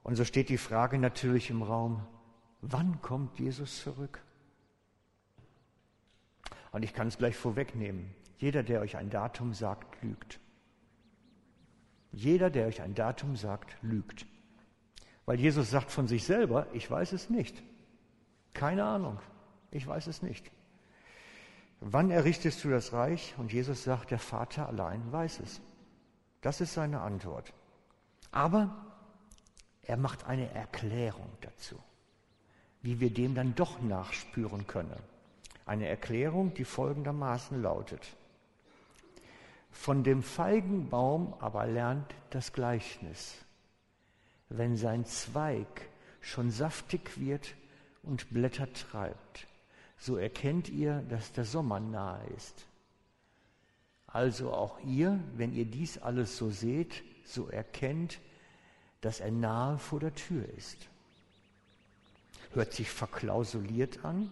Und 0.03 0.17
so 0.17 0.25
steht 0.25 0.49
die 0.49 0.57
Frage 0.57 0.99
natürlich 0.99 1.49
im 1.49 1.61
Raum, 1.61 2.05
wann 2.61 3.01
kommt 3.01 3.39
Jesus 3.39 3.81
zurück? 3.81 4.21
Und 6.73 6.83
ich 6.83 6.93
kann 6.93 7.07
es 7.07 7.17
gleich 7.17 7.37
vorwegnehmen. 7.37 8.13
Jeder, 8.37 8.63
der 8.63 8.81
euch 8.81 8.97
ein 8.97 9.09
Datum 9.09 9.53
sagt, 9.53 10.03
lügt. 10.03 10.41
Jeder, 12.11 12.49
der 12.49 12.67
euch 12.67 12.81
ein 12.81 12.95
Datum 12.95 13.37
sagt, 13.37 13.77
lügt. 13.81 14.25
Weil 15.25 15.39
Jesus 15.39 15.69
sagt 15.69 15.91
von 15.91 16.07
sich 16.07 16.25
selber, 16.25 16.67
ich 16.73 16.89
weiß 16.89 17.13
es 17.13 17.29
nicht. 17.29 17.63
Keine 18.53 18.83
Ahnung. 18.83 19.19
Ich 19.71 19.87
weiß 19.87 20.07
es 20.07 20.21
nicht. 20.21 20.51
Wann 21.79 22.11
errichtest 22.11 22.63
du 22.63 22.69
das 22.69 22.93
Reich? 22.93 23.33
Und 23.37 23.51
Jesus 23.51 23.83
sagt, 23.83 24.11
der 24.11 24.19
Vater 24.19 24.67
allein 24.67 25.11
weiß 25.11 25.39
es. 25.39 25.61
Das 26.41 26.61
ist 26.61 26.73
seine 26.73 27.01
Antwort. 27.01 27.53
Aber 28.31 28.75
er 29.81 29.97
macht 29.97 30.25
eine 30.25 30.53
Erklärung 30.53 31.29
dazu, 31.41 31.77
wie 32.81 32.99
wir 32.99 33.13
dem 33.13 33.35
dann 33.35 33.55
doch 33.55 33.81
nachspüren 33.81 34.65
können. 34.67 34.99
Eine 35.65 35.87
Erklärung, 35.87 36.53
die 36.53 36.65
folgendermaßen 36.65 37.61
lautet. 37.61 38.15
Von 39.71 40.03
dem 40.03 40.21
Feigenbaum 40.21 41.33
aber 41.39 41.65
lernt 41.65 42.13
das 42.29 42.53
Gleichnis. 42.53 43.35
Wenn 44.55 44.77
sein 44.77 45.03
Zweig 45.05 45.89
schon 46.21 46.51
saftig 46.51 47.19
wird 47.19 47.55
und 48.03 48.29
Blätter 48.29 48.71
treibt, 48.71 49.47
so 49.97 50.15
erkennt 50.15 50.69
ihr, 50.69 51.01
dass 51.09 51.31
der 51.31 51.43
Sommer 51.43 51.79
nahe 51.79 52.23
ist. 52.37 52.67
Also 54.05 54.53
auch 54.53 54.79
ihr, 54.81 55.19
wenn 55.37 55.55
ihr 55.55 55.65
dies 55.65 55.97
alles 55.97 56.37
so 56.37 56.51
seht, 56.51 57.03
so 57.25 57.49
erkennt, 57.49 58.19
dass 59.01 59.21
er 59.21 59.31
nahe 59.31 59.79
vor 59.79 59.99
der 59.99 60.13
Tür 60.13 60.47
ist. 60.55 60.77
Hört 62.51 62.73
sich 62.73 62.91
verklausuliert 62.91 64.05
an, 64.05 64.29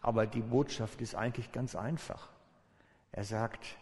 aber 0.00 0.28
die 0.28 0.42
Botschaft 0.42 1.00
ist 1.00 1.16
eigentlich 1.16 1.50
ganz 1.50 1.74
einfach. 1.74 2.28
Er 3.10 3.24
sagt, 3.24 3.76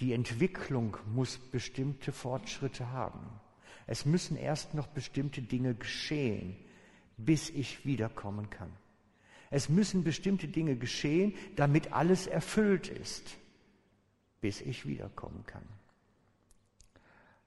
die 0.00 0.14
Entwicklung 0.14 0.96
muss 1.12 1.36
bestimmte 1.36 2.10
Fortschritte 2.10 2.90
haben. 2.90 3.20
Es 3.90 4.06
müssen 4.06 4.36
erst 4.36 4.72
noch 4.74 4.86
bestimmte 4.86 5.42
Dinge 5.42 5.74
geschehen, 5.74 6.54
bis 7.16 7.50
ich 7.50 7.84
wiederkommen 7.84 8.48
kann. 8.48 8.70
Es 9.50 9.68
müssen 9.68 10.04
bestimmte 10.04 10.46
Dinge 10.46 10.76
geschehen, 10.76 11.34
damit 11.56 11.92
alles 11.92 12.28
erfüllt 12.28 12.86
ist, 12.86 13.36
bis 14.40 14.60
ich 14.60 14.86
wiederkommen 14.86 15.44
kann. 15.44 15.64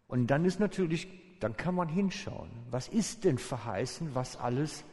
Und 0.09 0.27
dann 0.27 0.43
ist 0.43 0.59
natürlich, 0.59 1.07
dann 1.39 1.55
kann 1.55 1.75
man 1.75 1.88
hinschauen, 1.88 2.50
was 2.69 2.89
ist 2.89 3.23
denn 3.23 3.38
verheißen, 3.38 4.13
was 4.13 4.35
alles 4.35 4.83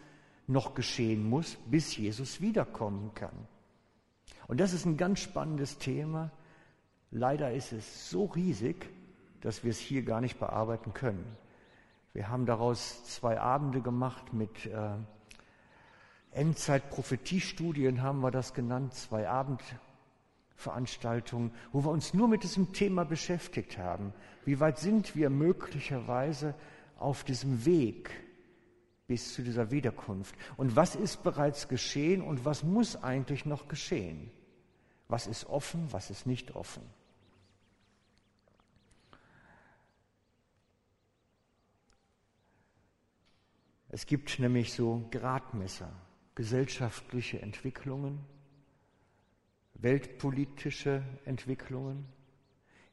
noch 0.47 0.77
geschehen 0.77 1.29
muss, 1.29 1.57
bis 1.69 1.97
Jesus 1.97 2.41
wiederkommen 2.41 3.11
kann. 3.17 3.49
Und 4.47 4.61
das 4.61 4.73
ist 4.73 4.85
ein 4.85 4.97
ganz 4.97 5.19
spannendes 5.19 5.79
Thema. 5.79 6.31
Leider 7.11 7.53
ist 7.53 7.73
es 7.73 8.09
so 8.09 8.27
riesig, 8.27 8.89
dass 9.41 9.65
wir 9.65 9.71
es 9.71 9.79
hier 9.79 10.03
gar 10.03 10.21
nicht 10.21 10.39
bearbeiten 10.39 10.95
können. 10.95 11.37
Wir 12.13 12.29
haben 12.29 12.47
daraus 12.47 13.05
zwei 13.05 13.41
Abende 13.41 13.81
gemacht 13.81 14.33
mit 14.33 14.67
äh, 14.67 14.91
Endzeit-Prophetiestudien, 16.33 18.03
haben 18.03 18.21
wir 18.21 18.31
das 18.31 18.55
genannt, 18.55 18.95
zwei 18.95 19.29
Abendveranstaltungen, 19.29 21.53
wo 21.73 21.85
wir 21.85 21.91
uns 21.91 22.15
nur 22.15 22.29
mit 22.29 22.43
diesem 22.43 22.73
Thema 22.73 23.05
beschäftigt 23.05 23.77
haben. 23.79 24.13
Wie 24.45 24.61
weit 24.61 24.79
sind 24.79 25.17
wir 25.17 25.31
möglicherweise 25.31 26.55
auf 26.99 27.25
diesem 27.25 27.65
Weg 27.65 28.11
bis 29.07 29.35
zu 29.35 29.43
dieser 29.43 29.73
Wiederkunft. 29.73 30.37
Und 30.57 30.77
was 30.77 30.95
ist 30.95 31.25
bereits 31.25 31.67
geschehen 31.67 32.23
und 32.23 32.45
was 32.45 32.63
muss 32.63 33.03
eigentlich 33.03 33.45
noch 33.45 33.67
geschehen? 33.67 34.31
Was 35.09 35.27
ist 35.27 35.47
offen, 35.47 35.89
was 35.91 36.11
ist 36.11 36.27
nicht 36.27 36.55
offen? 36.55 36.83
Es 43.93 44.07
gibt 44.07 44.39
nämlich 44.39 44.73
so 44.73 45.05
Gradmesser, 45.11 45.91
gesellschaftliche 46.37 47.43
Entwicklungen, 47.43 48.21
weltpolitische 49.75 51.03
Entwicklungen. 51.25 52.07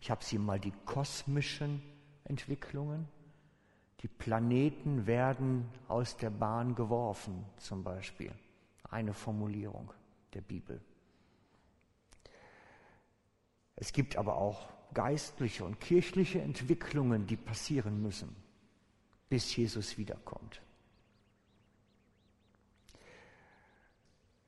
Ich 0.02 0.10
habe 0.10 0.24
sie 0.24 0.40
mal 0.40 0.60
die 0.60 0.74
kosmischen 0.86 1.84
Entwicklungen. 2.24 3.08
Die 4.02 4.08
Planeten 4.08 5.06
werden 5.06 5.70
aus 5.88 6.18
der 6.18 6.32
Bahn 6.32 6.74
geworfen, 6.74 7.46
zum 7.58 7.84
Beispiel. 7.84 8.34
Eine 8.90 9.14
Formulierung 9.14 9.94
der 10.34 10.42
Bibel. 10.42 10.82
Es 13.76 13.94
gibt 13.94 14.16
aber 14.16 14.38
auch 14.38 14.68
geistliche 14.96 15.64
und 15.64 15.80
kirchliche 15.80 16.42
Entwicklungen, 16.42 17.28
die 17.28 17.38
passieren 17.38 18.02
müssen, 18.02 18.36
bis 19.30 19.56
Jesus 19.56 20.00
wiederkommt. 20.00 20.62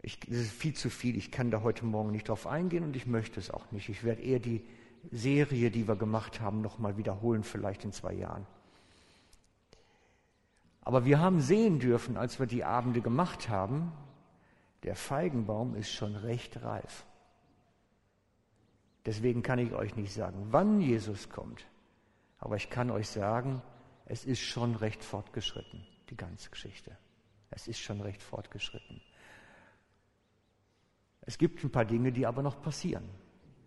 Ich, 0.10 0.20
das 0.22 0.40
ist 0.40 0.52
viel 0.54 0.74
zu 0.74 0.90
viel. 0.90 1.16
Ich 1.18 1.30
kann 1.30 1.52
da 1.52 1.62
heute 1.62 1.86
Morgen 1.86 2.10
nicht 2.10 2.30
drauf 2.30 2.48
eingehen 2.48 2.84
und 2.84 2.96
ich 2.96 3.06
möchte 3.06 3.40
es 3.40 3.52
auch 3.52 3.72
nicht. 3.72 3.90
Ich 3.90 4.04
werde 4.04 4.24
eher 4.24 4.40
die 4.40 4.66
Serie, 5.12 5.70
die 5.70 5.88
wir 5.88 5.96
gemacht 5.96 6.42
haben, 6.42 6.62
nochmal 6.62 6.98
wiederholen, 6.98 7.44
vielleicht 7.44 7.84
in 7.84 7.92
zwei 7.92 8.14
Jahren. 8.14 8.48
Aber 10.82 11.06
wir 11.06 11.20
haben 11.20 11.42
sehen 11.42 11.78
dürfen, 11.78 12.18
als 12.18 12.40
wir 12.40 12.48
die 12.48 12.64
Abende 12.64 13.02
gemacht 13.02 13.50
haben, 13.50 13.92
der 14.82 14.96
Feigenbaum 14.96 15.76
ist 15.76 15.92
schon 15.92 16.16
recht 16.16 16.64
reif. 16.64 17.06
Deswegen 19.06 19.44
kann 19.44 19.60
ich 19.60 19.74
euch 19.74 19.96
nicht 19.96 20.12
sagen, 20.12 20.48
wann 20.50 20.82
Jesus 20.82 21.30
kommt. 21.30 21.68
Aber 22.40 22.56
ich 22.56 22.72
kann 22.72 22.90
euch 22.90 23.10
sagen, 23.10 23.62
es 24.06 24.26
ist 24.26 24.42
schon 24.42 24.74
recht 24.74 25.04
fortgeschritten, 25.04 25.86
die 26.10 26.18
ganze 26.18 26.50
Geschichte. 26.50 26.98
Es 27.52 27.68
ist 27.68 27.80
schon 27.80 28.02
recht 28.02 28.24
fortgeschritten. 28.24 29.02
Es 31.30 31.38
gibt 31.38 31.64
ein 31.64 31.70
paar 31.70 31.86
Dinge, 31.86 32.12
die 32.12 32.26
aber 32.26 32.42
noch 32.42 32.60
passieren 32.60 33.04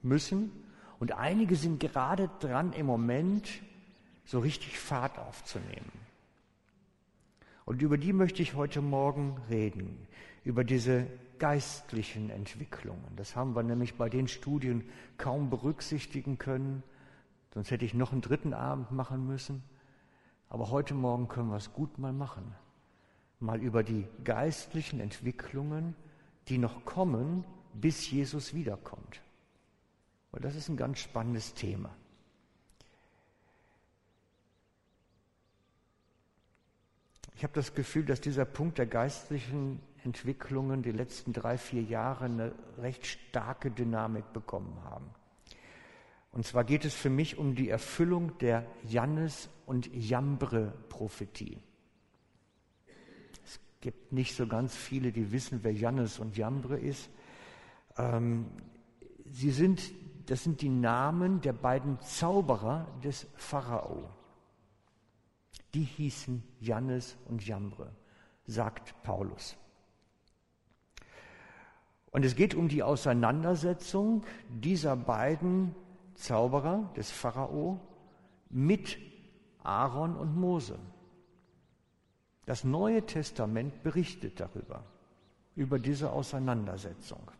müssen. 0.02 0.50
Und 0.98 1.12
einige 1.12 1.54
sind 1.54 1.78
gerade 1.78 2.28
dran, 2.40 2.72
im 2.72 2.86
Moment 2.86 3.48
so 4.24 4.40
richtig 4.40 4.80
Fahrt 4.80 5.16
aufzunehmen. 5.16 5.92
Und 7.64 7.80
über 7.80 7.98
die 7.98 8.12
möchte 8.12 8.42
ich 8.42 8.54
heute 8.54 8.82
Morgen 8.82 9.36
reden, 9.48 10.08
über 10.42 10.64
diese 10.64 11.06
geistlichen 11.38 12.30
Entwicklungen. 12.30 13.14
Das 13.14 13.36
haben 13.36 13.54
wir 13.54 13.62
nämlich 13.62 13.94
bei 13.94 14.08
den 14.08 14.26
Studien 14.26 14.82
kaum 15.16 15.48
berücksichtigen 15.48 16.38
können, 16.38 16.82
sonst 17.54 17.70
hätte 17.70 17.84
ich 17.84 17.94
noch 17.94 18.10
einen 18.10 18.22
dritten 18.22 18.54
Abend 18.54 18.90
machen 18.90 19.24
müssen. 19.24 19.62
Aber 20.48 20.72
heute 20.72 20.94
Morgen 20.94 21.28
können 21.28 21.50
wir 21.50 21.58
es 21.58 21.72
gut 21.72 21.96
mal 21.96 22.12
machen. 22.12 22.56
Mal 23.38 23.60
über 23.62 23.84
die 23.84 24.08
geistlichen 24.24 24.98
Entwicklungen 24.98 25.94
die 26.48 26.58
noch 26.58 26.84
kommen, 26.84 27.44
bis 27.74 28.10
Jesus 28.10 28.54
wiederkommt. 28.54 29.22
Und 30.32 30.44
das 30.44 30.54
ist 30.56 30.68
ein 30.68 30.76
ganz 30.76 30.98
spannendes 30.98 31.54
Thema. 31.54 31.94
Ich 37.34 37.44
habe 37.44 37.54
das 37.54 37.74
Gefühl, 37.74 38.04
dass 38.04 38.20
dieser 38.20 38.44
Punkt 38.44 38.78
der 38.78 38.86
geistlichen 38.86 39.80
Entwicklungen 40.04 40.82
die 40.82 40.92
letzten 40.92 41.32
drei, 41.32 41.58
vier 41.58 41.82
Jahre 41.82 42.26
eine 42.26 42.52
recht 42.78 43.06
starke 43.06 43.70
Dynamik 43.70 44.32
bekommen 44.32 44.78
haben. 44.84 45.10
Und 46.30 46.46
zwar 46.46 46.64
geht 46.64 46.84
es 46.84 46.94
für 46.94 47.10
mich 47.10 47.36
um 47.36 47.54
die 47.54 47.68
Erfüllung 47.68 48.38
der 48.38 48.66
Jannes- 48.84 49.50
und 49.66 49.90
Jambre-Prophetie 49.92 51.62
gibt 53.82 54.12
nicht 54.12 54.34
so 54.34 54.46
ganz 54.46 54.74
viele, 54.74 55.12
die 55.12 55.32
wissen, 55.32 55.60
wer 55.62 55.72
Jannes 55.72 56.18
und 56.18 56.36
Jambre 56.36 56.78
ist. 56.78 57.10
Ähm, 57.98 58.46
sie 59.30 59.50
sind, 59.50 59.82
das 60.26 60.44
sind 60.44 60.62
die 60.62 60.70
Namen 60.70 61.42
der 61.42 61.52
beiden 61.52 62.00
Zauberer 62.00 62.86
des 63.04 63.26
Pharao. 63.34 64.08
Die 65.74 65.82
hießen 65.82 66.42
Jannes 66.60 67.16
und 67.28 67.46
Jambre, 67.46 67.90
sagt 68.46 68.94
Paulus. 69.02 69.56
Und 72.12 72.24
es 72.24 72.36
geht 72.36 72.54
um 72.54 72.68
die 72.68 72.82
Auseinandersetzung 72.82 74.22
dieser 74.48 74.96
beiden 74.96 75.74
Zauberer 76.14 76.92
des 76.94 77.10
Pharao 77.10 77.80
mit 78.48 78.98
Aaron 79.64 80.14
und 80.14 80.36
Mose. 80.36 80.78
Das 82.52 82.64
Neue 82.64 83.06
Testament 83.06 83.82
berichtet 83.82 84.38
darüber, 84.38 84.84
über 85.56 85.78
diese 85.78 86.12
Auseinandersetzung. 86.12 87.30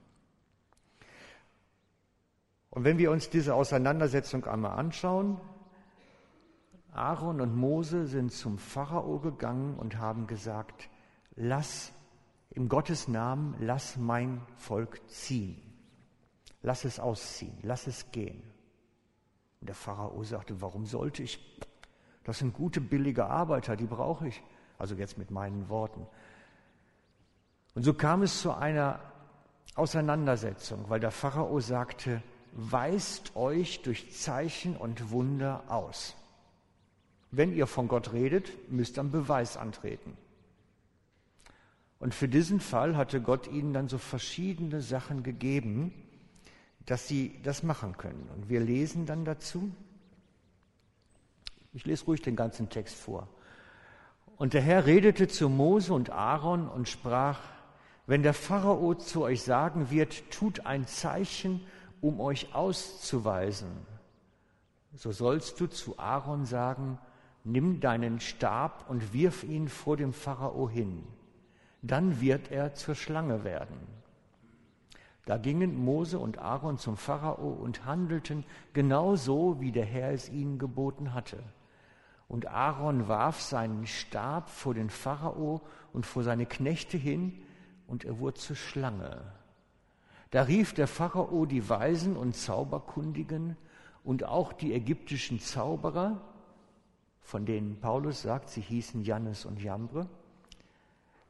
Und 2.71 2.85
wenn 2.85 2.97
wir 2.97 3.11
uns 3.11 3.29
diese 3.29 3.55
Auseinandersetzung 3.55 4.47
einmal 4.47 4.79
anschauen, 4.79 5.39
Aaron 6.93 7.43
und 7.43 7.55
Mose 7.55 8.07
sind 8.07 8.33
zum 8.33 8.57
Pharao 8.57 9.19
gegangen 9.19 9.77
und 9.79 9.99
haben 9.99 10.27
gesagt, 10.27 10.89
lass 11.37 11.93
im 12.49 12.71
Gottes 12.71 13.07
Namen, 13.07 13.55
lass 13.61 13.99
mein 13.99 14.41
Volk 14.57 15.07
ziehen. 15.11 15.61
Lass 16.63 16.87
es 16.87 16.99
ausziehen, 16.99 17.59
lass 17.61 17.87
es 17.87 18.11
gehen. 18.13 18.43
Und 19.61 19.67
der 19.67 19.77
Pharao 19.77 20.25
sagte, 20.25 20.63
warum 20.63 20.87
sollte 20.87 21.23
ich? 21.23 21.39
Das 22.25 22.39
sind 22.39 22.55
gute, 22.55 22.81
billige 22.81 23.27
Arbeiter, 23.27 23.77
die 23.77 23.85
brauche 23.85 24.29
ich. 24.29 24.43
Also 24.79 24.95
jetzt 24.95 25.19
mit 25.19 25.31
meinen 25.31 25.69
Worten. 25.69 26.07
Und 27.75 27.85
so 27.85 27.95
kam 27.95 28.23
es 28.23 28.41
zu 28.41 28.53
einer 28.53 29.01
Auseinandersetzung, 29.75 30.85
weil 30.89 31.01
der 31.01 31.11
Pharao 31.11 31.61
sagte, 31.61 32.23
weist 32.53 33.35
euch 33.37 33.83
durch 33.83 34.13
Zeichen 34.13 34.77
und 34.77 35.11
Wunder 35.11 35.65
aus. 35.69 36.15
Wenn 37.31 37.55
ihr 37.55 37.67
von 37.67 37.89
Gott 37.89 38.13
redet, 38.13 38.71
müsst 38.71 38.99
einen 38.99 39.11
Beweis 39.11 39.57
antreten. 39.57 40.17
Und 41.99 42.15
für 42.15 42.29
diesen 42.29 42.61
Fall 42.61 42.97
hatte 42.97 43.23
Gott 43.23 43.47
ihnen 43.47 43.73
dann 43.73 43.89
so 43.89 43.97
verschiedene 43.97 44.83
Sachen 44.83 45.23
gegeben, 45.23 45.95
dass 46.85 47.09
sie 47.09 47.41
das 47.43 47.63
machen 47.63 47.97
können. 47.97 48.29
Und 48.35 48.49
wir 48.49 48.61
lesen 48.61 49.07
dann 49.07 49.25
dazu. 49.25 49.71
Ich 51.73 51.87
lese 51.87 52.05
ruhig 52.05 52.21
den 52.21 52.37
ganzen 52.37 52.69
Text 52.69 52.97
vor. 52.97 53.29
Und 54.37 54.55
der 54.55 54.63
Herr 54.63 54.87
redete 54.87 55.29
zu 55.29 55.49
Mose 55.49 55.93
und 55.95 56.11
Aaron 56.11 56.69
und 56.69 56.89
sprach, 56.89 57.39
wenn 58.07 58.23
der 58.23 58.35
Pharao 58.35 58.95
zu 58.95 59.23
euch 59.23 59.43
sagen 59.43 59.91
wird, 59.91 60.31
tut 60.31 60.67
ein 60.67 60.87
Zeichen, 60.87 61.61
um 62.01 62.21
euch 62.21 62.55
auszuweisen, 62.55 63.71
so 64.95 65.13
sollst 65.13 65.61
du 65.61 65.69
zu 65.69 65.99
Aaron 65.99 66.45
sagen, 66.45 66.99
nimm 67.45 67.81
deinen 67.81 68.21
Stab 68.21 68.91
und 68.91 69.13
wirf 69.13 69.45
ihn 69.45 69.69
vor 69.69 69.97
dem 69.97 70.13
Pharao 70.13 70.69
hin, 70.69 71.05
dann 71.81 72.21
wird 72.21 72.51
er 72.51 72.75
zur 72.75 72.95
Schlange 72.95 73.45
werden. 73.45 73.79
Da 75.25 75.39
gingen 75.39 75.77
Mose 75.77 76.19
und 76.19 76.39
Aaron 76.39 76.79
zum 76.79 76.97
Pharao 76.97 77.49
und 77.49 77.85
handelten 77.85 78.45
genau 78.73 79.15
so, 79.15 79.61
wie 79.61 79.71
der 79.71 79.85
Herr 79.85 80.11
es 80.11 80.29
ihnen 80.29 80.59
geboten 80.59 81.15
hatte. 81.15 81.39
Und 82.33 82.47
Aaron 82.47 83.09
warf 83.09 83.43
seinen 83.43 83.87
Stab 83.87 84.49
vor 84.49 84.73
den 84.73 84.89
Pharao 84.89 85.61
und 85.93 86.07
vor 86.07 86.23
seine 86.23 86.47
Knechte 86.47 86.97
hin, 86.97 87.43
und 87.87 88.07
er 88.07 88.21
wurde 88.21 88.41
zur 88.41 88.57
Schlange. 88.57 89.21
Da 90.31 90.45
rief 90.45 90.73
der 90.73 90.87
Pharao 90.87 91.45
die 91.45 91.69
Weisen 91.69 92.17
und 92.17 92.35
Zauberkundigen 92.35 93.59
und 94.03 94.25
auch 94.25 94.55
die 94.55 94.73
ägyptischen 94.73 95.41
Zauberer, 95.41 96.23
von 97.21 97.45
denen 97.45 97.79
Paulus 97.81 98.23
sagt, 98.23 98.49
sie 98.49 98.63
hießen 98.63 99.03
Jannes 99.03 99.45
und 99.45 99.61
Jambre, 99.61 100.09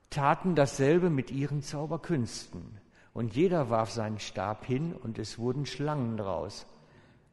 taten 0.09 0.55
dasselbe 0.55 1.11
mit 1.11 1.33
ihren 1.33 1.63
Zauberkünsten. 1.63 2.79
Und 3.13 3.35
jeder 3.35 3.71
warf 3.71 3.91
seinen 3.91 4.21
Stab 4.21 4.65
hin 4.67 4.95
und 4.95 5.19
es 5.19 5.37
wurden 5.37 5.67
Schlangen 5.67 6.17
draus. 6.17 6.65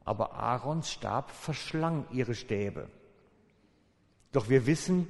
Aber 0.04 0.34
Aarons 0.34 0.90
Stab 0.90 1.30
verschlang 1.30 2.06
ihre 2.10 2.34
Stäbe. 2.34 2.90
Doch 4.32 4.48
wir 4.48 4.66
wissen, 4.66 5.08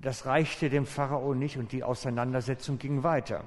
das 0.00 0.26
reichte 0.26 0.70
dem 0.70 0.86
Pharao 0.86 1.34
nicht 1.34 1.58
und 1.58 1.72
die 1.72 1.84
Auseinandersetzung 1.84 2.78
ging 2.78 3.02
weiter. 3.02 3.44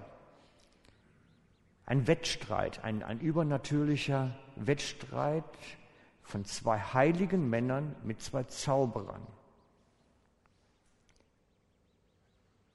Ein 1.86 2.08
Wettstreit, 2.08 2.84
ein, 2.84 3.04
ein 3.04 3.20
übernatürlicher 3.20 4.38
Wettstreit 4.56 5.44
von 6.22 6.46
zwei 6.46 6.80
heiligen 6.80 7.50
Männern 7.50 7.96
mit 8.04 8.22
zwei 8.22 8.44
Zauberern. 8.44 9.28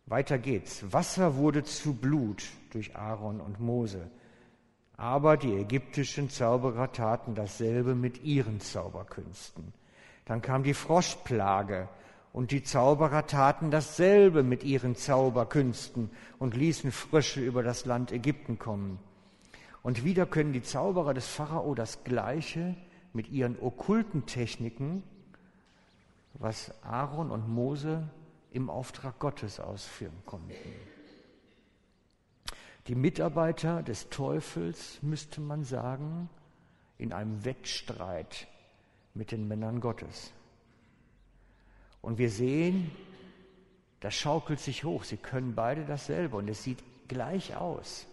Weiter 0.07 0.38
geht's. 0.38 0.92
Wasser 0.92 1.37
wurde 1.37 1.64
zu 1.64 1.94
Blut 1.94 2.44
durch 2.70 2.96
Aaron 2.96 3.40
und 3.40 3.61
Mose. 3.61 4.11
Aber 4.96 5.37
die 5.37 5.55
ägyptischen 5.55 6.29
Zauberer 6.31 6.92
taten 6.92 7.35
dasselbe 7.35 7.94
mit 7.94 8.24
ihren 8.24 8.61
Zauberkünsten. 8.61 9.72
Dann 10.28 10.42
kam 10.42 10.62
die 10.62 10.74
Froschplage 10.74 11.88
Und 12.34 12.50
die 12.50 12.62
Zauberer 12.62 13.26
taten 13.26 13.70
dasselbe 13.70 14.42
mit 14.42 14.62
ihren 14.62 14.94
Zauberkünsten 14.94 16.10
und 16.38 16.54
ließen 16.54 16.92
Frösche 16.92 17.40
über 17.40 17.62
das 17.62 17.86
Land 17.86 18.12
Ägypten 18.12 18.58
kommen. 18.58 19.00
Und 19.82 20.04
wieder 20.04 20.26
können 20.26 20.52
die 20.52 20.62
Zauberer 20.62 21.14
des 21.14 21.26
Pharao 21.26 21.74
das 21.74 22.04
Gleiche 22.04 22.76
mit 23.14 23.30
ihren 23.30 23.58
okkulten 23.58 24.26
Techniken, 24.26 25.02
was 26.34 26.72
Aaron 26.84 27.30
und 27.30 27.48
Mose 27.48 28.08
im 28.52 28.68
Auftrag 28.68 29.18
Gottes 29.18 29.58
ausführen 29.58 30.22
konnten. 30.26 30.52
Die 32.86 32.94
Mitarbeiter 32.94 33.82
des 33.82 34.10
Teufels, 34.10 34.98
müsste 35.02 35.40
man 35.40 35.64
sagen, 35.64 36.28
in 36.98 37.12
einem 37.12 37.44
Wettstreit 37.44 38.46
mit 39.18 39.33
den 39.33 39.48
Männern 39.48 39.81
Gottes. 39.81 40.33
Und 42.00 42.18
wir 42.18 42.31
sehen, 42.31 42.90
das 44.00 44.14
schaukelt 44.14 44.61
sich 44.61 44.85
hoch. 44.85 45.02
Sie 45.02 45.16
können 45.16 45.54
beide 45.54 45.85
dasselbe 45.85 46.37
und 46.37 46.48
es 46.48 46.62
sieht 46.62 46.83
gleich 47.09 47.57
aus. 47.57 48.07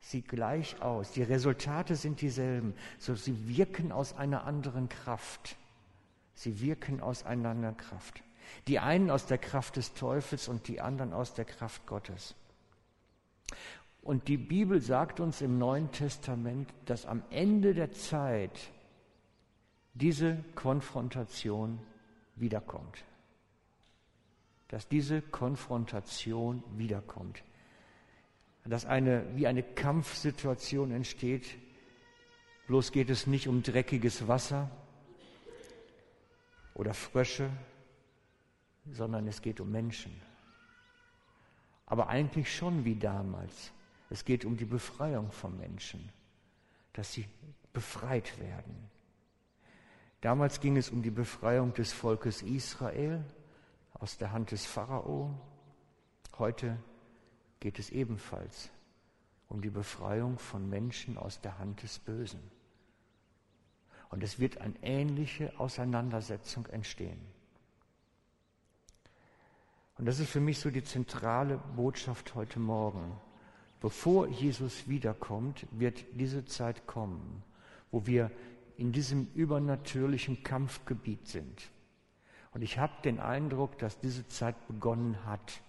Sieht 0.00 0.28
gleich 0.28 0.82
aus. 0.82 1.12
Die 1.12 1.22
Resultate 1.22 1.96
sind 1.96 2.20
dieselben. 2.20 2.74
So, 2.98 3.14
sie 3.14 3.48
wirken 3.48 3.92
aus 3.92 4.14
einer 4.16 4.44
anderen 4.44 4.88
Kraft. 4.88 5.56
Sie 6.34 6.60
wirken 6.60 7.00
aus 7.00 7.24
einer 7.24 7.50
anderen 7.50 7.76
Kraft. 7.76 8.22
Die 8.66 8.78
einen 8.78 9.10
aus 9.10 9.26
der 9.26 9.38
Kraft 9.38 9.76
des 9.76 9.94
Teufels 9.94 10.48
und 10.48 10.68
die 10.68 10.80
anderen 10.80 11.14
aus 11.14 11.32
der 11.32 11.46
Kraft 11.46 11.86
Gottes. 11.86 12.34
Und 14.02 14.28
die 14.28 14.36
Bibel 14.36 14.80
sagt 14.80 15.20
uns 15.20 15.40
im 15.40 15.58
Neuen 15.58 15.90
Testament, 15.92 16.68
dass 16.84 17.06
am 17.06 17.22
Ende 17.30 17.72
der 17.72 17.92
Zeit 17.92 18.72
diese 19.94 20.42
Konfrontation 20.54 21.78
wiederkommt. 22.36 23.04
Dass 24.68 24.88
diese 24.88 25.20
Konfrontation 25.20 26.62
wiederkommt. 26.76 27.42
Dass 28.64 28.86
eine, 28.86 29.26
wie 29.36 29.46
eine 29.46 29.62
Kampfsituation 29.62 30.92
entsteht. 30.92 31.58
Bloß 32.68 32.92
geht 32.92 33.10
es 33.10 33.26
nicht 33.26 33.48
um 33.48 33.62
dreckiges 33.62 34.28
Wasser 34.28 34.70
oder 36.74 36.94
Frösche, 36.94 37.50
sondern 38.90 39.26
es 39.28 39.42
geht 39.42 39.60
um 39.60 39.70
Menschen. 39.70 40.12
Aber 41.86 42.08
eigentlich 42.08 42.54
schon 42.54 42.84
wie 42.84 42.96
damals. 42.96 43.72
Es 44.08 44.24
geht 44.24 44.44
um 44.44 44.56
die 44.56 44.64
Befreiung 44.64 45.32
von 45.32 45.56
Menschen, 45.58 46.10
dass 46.92 47.12
sie 47.12 47.26
befreit 47.72 48.38
werden. 48.38 48.90
Damals 50.22 50.60
ging 50.60 50.76
es 50.76 50.88
um 50.88 51.02
die 51.02 51.10
Befreiung 51.10 51.74
des 51.74 51.92
Volkes 51.92 52.42
Israel 52.42 53.24
aus 53.94 54.18
der 54.18 54.30
Hand 54.30 54.52
des 54.52 54.64
Pharao. 54.64 55.34
Heute 56.38 56.78
geht 57.58 57.80
es 57.80 57.90
ebenfalls 57.90 58.70
um 59.48 59.60
die 59.60 59.70
Befreiung 59.70 60.38
von 60.38 60.68
Menschen 60.68 61.18
aus 61.18 61.40
der 61.40 61.58
Hand 61.58 61.82
des 61.82 61.98
Bösen. 61.98 62.40
Und 64.10 64.22
es 64.22 64.38
wird 64.38 64.58
eine 64.58 64.76
ähnliche 64.82 65.58
Auseinandersetzung 65.58 66.66
entstehen. 66.66 67.20
Und 69.98 70.06
das 70.06 70.20
ist 70.20 70.30
für 70.30 70.40
mich 70.40 70.60
so 70.60 70.70
die 70.70 70.84
zentrale 70.84 71.58
Botschaft 71.74 72.36
heute 72.36 72.60
Morgen. 72.60 73.20
Bevor 73.80 74.28
Jesus 74.28 74.86
wiederkommt, 74.86 75.66
wird 75.72 76.04
diese 76.12 76.44
Zeit 76.44 76.86
kommen, 76.86 77.42
wo 77.90 78.06
wir 78.06 78.30
in 78.76 78.92
diesem 78.92 79.28
übernatürlichen 79.34 80.42
Kampfgebiet 80.42 81.28
sind. 81.28 81.70
Und 82.52 82.62
ich 82.62 82.78
habe 82.78 82.92
den 83.02 83.20
Eindruck, 83.20 83.78
dass 83.78 83.98
diese 83.98 84.26
Zeit 84.28 84.66
begonnen 84.66 85.24
hat. 85.24 85.60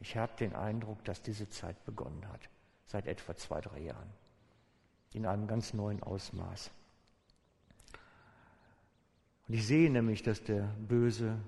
Ich 0.00 0.16
habe 0.16 0.32
den 0.38 0.54
Eindruck, 0.54 1.04
dass 1.04 1.22
diese 1.22 1.48
Zeit 1.48 1.84
begonnen 1.84 2.26
hat, 2.32 2.48
seit 2.86 3.06
etwa 3.06 3.36
zwei, 3.36 3.60
drei 3.60 3.80
Jahren, 3.80 4.10
in 5.12 5.26
einem 5.26 5.46
ganz 5.46 5.74
neuen 5.74 6.02
Ausmaß. 6.02 6.70
Und 9.48 9.54
ich 9.54 9.66
sehe 9.66 9.90
nämlich, 9.90 10.22
dass 10.22 10.42
der 10.42 10.64
Böse 10.88 11.38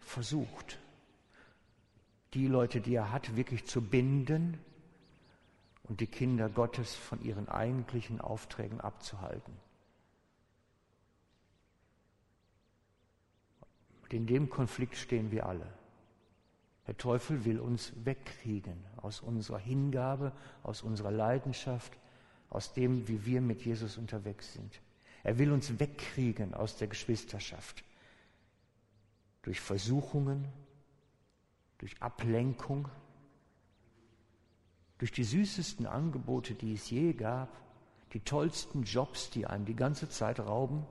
versucht, 0.00 0.78
die 2.34 2.46
Leute, 2.46 2.80
die 2.80 2.94
er 2.94 3.12
hat, 3.12 3.36
wirklich 3.36 3.64
zu 3.64 3.80
binden 3.80 4.58
und 5.84 6.00
die 6.00 6.06
Kinder 6.06 6.48
Gottes 6.48 6.94
von 6.94 7.22
ihren 7.22 7.48
eigentlichen 7.48 8.20
Aufträgen 8.20 8.80
abzuhalten. 8.80 9.54
Und 14.02 14.12
in 14.12 14.26
dem 14.26 14.50
Konflikt 14.50 14.96
stehen 14.96 15.30
wir 15.30 15.46
alle. 15.46 15.66
Der 16.86 16.96
Teufel 16.96 17.44
will 17.44 17.60
uns 17.60 17.92
wegkriegen 18.04 18.84
aus 18.96 19.20
unserer 19.20 19.58
Hingabe, 19.58 20.32
aus 20.62 20.82
unserer 20.82 21.10
Leidenschaft, 21.10 21.96
aus 22.50 22.72
dem, 22.72 23.08
wie 23.08 23.24
wir 23.24 23.40
mit 23.40 23.64
Jesus 23.64 23.96
unterwegs 23.96 24.52
sind. 24.52 24.80
Er 25.22 25.38
will 25.38 25.52
uns 25.52 25.78
wegkriegen 25.80 26.52
aus 26.54 26.76
der 26.76 26.88
Geschwisterschaft 26.88 27.84
durch 29.42 29.60
Versuchungen, 29.60 30.46
durch 31.78 32.00
Ablenkung, 32.00 32.88
durch 35.04 35.12
die 35.12 35.24
süßesten 35.24 35.84
Angebote, 35.84 36.54
die 36.54 36.72
es 36.72 36.88
je 36.88 37.12
gab, 37.12 37.54
die 38.14 38.20
tollsten 38.20 38.84
Jobs, 38.84 39.28
die 39.28 39.46
einem 39.46 39.66
die 39.66 39.76
ganze 39.76 40.08
Zeit 40.08 40.40
rauben, 40.40 40.86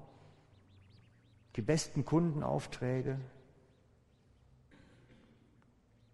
die 1.56 1.64
besten 1.64 2.06
Kundenaufträge. 2.06 3.20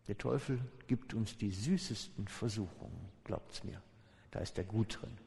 Der 0.07 0.17
Teufel 0.17 0.61
gibt 0.87 1.13
uns 1.13 1.37
die 1.37 1.51
süßesten 1.51 2.29
Versuchungen, 2.29 3.09
glaubt's 3.25 3.65
mir. 3.65 3.81
Da 4.31 4.39
ist 4.39 4.57
er 4.57 4.63
gut 4.63 5.01
drin. 5.01 5.17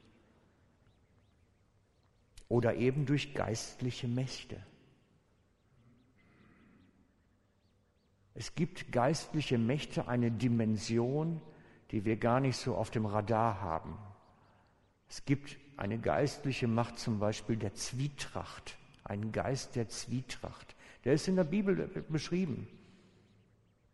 Oder 2.48 2.76
eben 2.76 3.04
durch 3.04 3.34
geistliche 3.34 4.08
Mächte. 4.08 4.64
Es 8.32 8.54
gibt 8.54 8.90
geistliche 8.92 9.58
Mächte, 9.58 10.08
eine 10.08 10.30
Dimension, 10.30 11.42
die 11.92 12.04
wir 12.06 12.16
gar 12.16 12.40
nicht 12.40 12.56
so 12.56 12.74
auf 12.74 12.90
dem 12.90 13.06
Radar 13.06 13.60
haben. 13.60 13.96
Es 15.08 15.24
gibt 15.26 15.58
eine 15.76 15.98
geistliche 15.98 16.66
Macht 16.66 16.98
zum 16.98 17.18
Beispiel 17.18 17.56
der 17.56 17.74
Zwietracht, 17.74 18.78
einen 19.04 19.30
Geist 19.30 19.76
der 19.76 19.88
Zwietracht. 19.88 20.74
Der 21.04 21.12
ist 21.12 21.28
in 21.28 21.36
der 21.36 21.44
Bibel 21.44 21.76
beschrieben. 22.08 22.66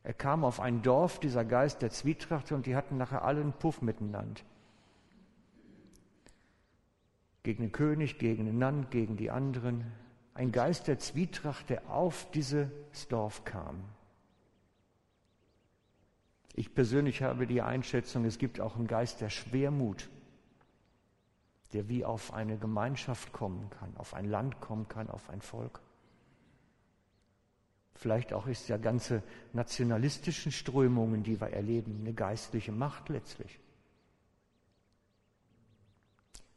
Er 0.05 0.15
kam 0.15 0.45
auf 0.45 0.61
ein 0.61 0.83
Dorf, 0.83 1.19
dieser 1.19 1.45
Geist 1.45 1.83
der 1.83 1.91
Zwietracht, 1.91 2.53
und 2.53 2.67
die 2.67 2.77
hatten 2.77 2.97
nachher 2.99 3.25
alle 3.25 3.41
einen 3.41 3.53
Puff 3.53 3.83
miteinander. 3.83 4.41
Gegen 7.43 7.63
den 7.63 7.73
König, 7.73 8.19
gegen 8.19 8.47
den 8.47 8.61
Land, 8.61 8.91
gegen 8.93 9.17
die 9.17 9.31
anderen. 9.31 9.91
Ein 10.35 10.53
Geist 10.53 10.87
der 10.87 10.99
Zwietracht, 10.99 11.69
der 11.69 11.91
auf 11.91 12.31
dieses 12.31 12.69
Dorf 13.09 13.45
kam. 13.45 13.83
Ich 16.59 16.75
persönlich 16.75 17.23
habe 17.23 17.47
die 17.47 17.63
Einschätzung, 17.63 18.25
es 18.25 18.37
gibt 18.37 18.61
auch 18.61 18.75
einen 18.75 18.89
Geist 18.89 19.21
der 19.21 19.31
Schwermut, 19.31 20.09
der 21.73 21.89
wie 21.89 22.05
auf 22.05 22.33
eine 22.33 22.59
Gemeinschaft 22.59 23.33
kommen 23.33 23.71
kann, 23.71 23.97
auf 23.97 24.13
ein 24.13 24.25
Land 24.29 24.61
kommen 24.61 24.89
kann, 24.89 25.09
auf 25.09 25.31
ein 25.31 25.41
Volk. 25.41 25.81
Vielleicht 27.95 28.33
auch 28.33 28.49
ist 28.49 28.69
ja 28.69 28.77
ganze 28.77 29.23
nationalistischen 29.53 30.51
Strömungen, 30.51 31.23
die 31.23 31.41
wir 31.41 31.51
erleben, 31.51 32.01
eine 32.01 32.13
geistliche 32.13 32.73
Macht 32.73 33.09
letztlich. 33.09 33.61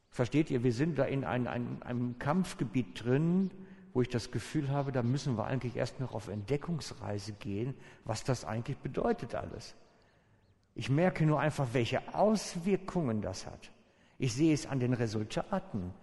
Versteht 0.10 0.50
ihr, 0.50 0.64
wir 0.64 0.74
sind 0.74 0.98
da 0.98 1.04
in 1.04 1.24
ein, 1.24 1.46
ein, 1.46 1.84
einem 1.84 2.18
Kampfgebiet 2.18 3.04
drin, 3.04 3.52
wo 3.94 4.02
ich 4.02 4.10
das 4.10 4.32
Gefühl 4.32 4.70
habe, 4.70 4.92
da 4.92 5.04
müssen 5.04 5.38
wir 5.38 5.46
eigentlich 5.46 5.76
erst 5.76 6.00
noch 6.00 6.16
auf 6.16 6.28
Entdeckungsreise 6.28 7.34
gehen, 7.34 7.76
was 8.04 8.24
das 8.24 8.46
eigentlich 8.46 8.80
bedeutet 8.80 9.36
alles. 9.36 9.76
Ich 10.76 10.90
merke 10.90 11.26
nur 11.26 11.40
einfach, 11.40 11.68
welche 11.74 12.14
Auswirkungen 12.14 13.22
das 13.22 13.46
hat. 13.46 13.72
Ich 14.18 14.34
sehe 14.34 14.54
es 14.54 14.66
an 14.66 14.80
den 14.80 14.94
Resultaten. 14.94 15.94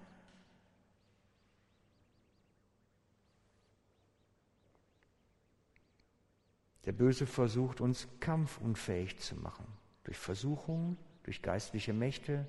Der 6.84 6.92
Böse 6.92 7.26
versucht 7.26 7.80
uns 7.80 8.08
kampfunfähig 8.20 9.18
zu 9.18 9.36
machen. 9.36 9.66
Durch 10.04 10.16
Versuchungen, 10.16 10.96
durch 11.22 11.42
geistliche 11.42 11.92
Mächte, 11.92 12.46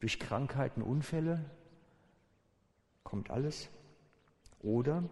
durch 0.00 0.20
Krankheiten, 0.20 0.82
Unfälle. 0.82 1.42
Kommt 3.02 3.30
alles. 3.30 3.70
Oder 4.60 5.02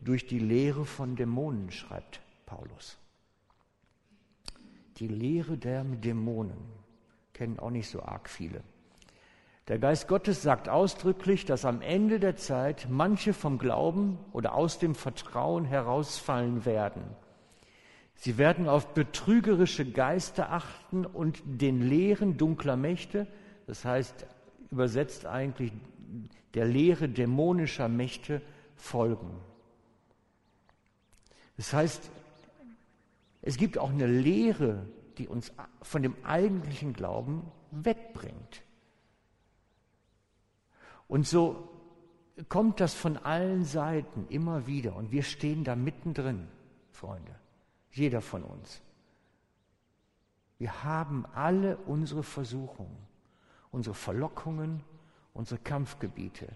durch 0.00 0.26
die 0.26 0.40
Lehre 0.40 0.84
von 0.84 1.14
Dämonen, 1.14 1.70
schreibt 1.70 2.20
Paulus. 2.46 2.98
Die 5.00 5.08
Lehre 5.08 5.56
der 5.56 5.82
Dämonen 5.82 6.58
kennen 7.32 7.58
auch 7.58 7.70
nicht 7.70 7.88
so 7.88 8.02
arg 8.02 8.28
viele. 8.28 8.62
Der 9.68 9.78
Geist 9.78 10.08
Gottes 10.08 10.42
sagt 10.42 10.68
ausdrücklich, 10.68 11.46
dass 11.46 11.64
am 11.64 11.80
Ende 11.80 12.20
der 12.20 12.36
Zeit 12.36 12.88
manche 12.90 13.32
vom 13.32 13.58
Glauben 13.58 14.18
oder 14.32 14.54
aus 14.54 14.78
dem 14.78 14.94
Vertrauen 14.94 15.64
herausfallen 15.64 16.66
werden. 16.66 17.02
Sie 18.14 18.36
werden 18.36 18.68
auf 18.68 18.92
betrügerische 18.92 19.90
Geister 19.90 20.52
achten 20.52 21.06
und 21.06 21.40
den 21.46 21.80
Lehren 21.80 22.36
dunkler 22.36 22.76
Mächte, 22.76 23.26
das 23.66 23.84
heißt 23.84 24.26
übersetzt 24.70 25.24
eigentlich 25.24 25.72
der 26.54 26.66
Lehre 26.66 27.08
dämonischer 27.08 27.88
Mächte, 27.88 28.42
folgen. 28.76 29.30
Das 31.56 31.72
heißt, 31.72 32.10
es 33.42 33.56
gibt 33.56 33.78
auch 33.78 33.90
eine 33.90 34.06
Lehre, 34.06 34.86
die 35.18 35.28
uns 35.28 35.52
von 35.82 36.02
dem 36.02 36.14
eigentlichen 36.24 36.92
Glauben 36.92 37.50
wegbringt. 37.70 38.62
Und 41.08 41.26
so 41.26 41.68
kommt 42.48 42.80
das 42.80 42.94
von 42.94 43.16
allen 43.16 43.64
Seiten 43.64 44.26
immer 44.28 44.66
wieder 44.66 44.96
und 44.96 45.10
wir 45.12 45.22
stehen 45.22 45.64
da 45.64 45.76
mittendrin, 45.76 46.48
Freunde, 46.92 47.34
jeder 47.90 48.20
von 48.20 48.42
uns. 48.42 48.80
Wir 50.58 50.84
haben 50.84 51.24
alle 51.34 51.78
unsere 51.78 52.22
Versuchungen, 52.22 52.96
unsere 53.70 53.94
Verlockungen, 53.94 54.82
unsere 55.32 55.60
Kampfgebiete. 55.60 56.48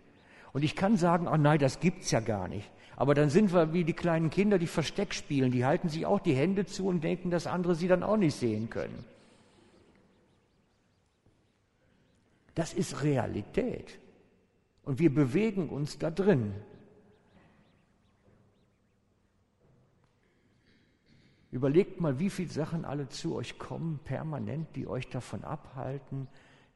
Und 0.54 0.62
ich 0.62 0.76
kann 0.76 0.96
sagen, 0.96 1.26
oh 1.26 1.36
nein, 1.36 1.58
das 1.58 1.80
gibt's 1.80 2.12
ja 2.12 2.20
gar 2.20 2.46
nicht. 2.46 2.70
Aber 2.94 3.14
dann 3.14 3.28
sind 3.28 3.52
wir 3.52 3.72
wie 3.72 3.82
die 3.82 3.92
kleinen 3.92 4.30
Kinder, 4.30 4.56
die 4.56 4.68
Versteck 4.68 5.12
spielen. 5.12 5.50
Die 5.50 5.64
halten 5.64 5.88
sich 5.88 6.06
auch 6.06 6.20
die 6.20 6.32
Hände 6.32 6.64
zu 6.64 6.86
und 6.86 7.02
denken, 7.02 7.30
dass 7.30 7.48
andere 7.48 7.74
sie 7.74 7.88
dann 7.88 8.04
auch 8.04 8.16
nicht 8.16 8.36
sehen 8.36 8.70
können. 8.70 9.04
Das 12.54 12.72
ist 12.72 13.02
Realität. 13.02 13.98
Und 14.84 15.00
wir 15.00 15.12
bewegen 15.12 15.70
uns 15.70 15.98
da 15.98 16.12
drin. 16.12 16.54
Überlegt 21.50 22.00
mal, 22.00 22.20
wie 22.20 22.30
viele 22.30 22.50
Sachen 22.50 22.84
alle 22.84 23.08
zu 23.08 23.34
euch 23.34 23.58
kommen, 23.58 23.98
permanent, 24.04 24.68
die 24.76 24.86
euch 24.86 25.08
davon 25.08 25.42
abhalten, 25.42 26.28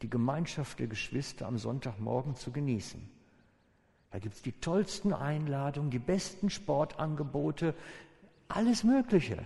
die 0.02 0.10
Gemeinschaft 0.10 0.80
der 0.80 0.88
Geschwister 0.88 1.46
am 1.46 1.58
Sonntagmorgen 1.58 2.34
zu 2.34 2.50
genießen. 2.50 3.17
Da 4.10 4.18
gibt 4.18 4.34
es 4.34 4.42
die 4.42 4.52
tollsten 4.52 5.12
Einladungen, 5.12 5.90
die 5.90 5.98
besten 5.98 6.50
Sportangebote, 6.50 7.74
alles 8.48 8.84
Mögliche. 8.84 9.44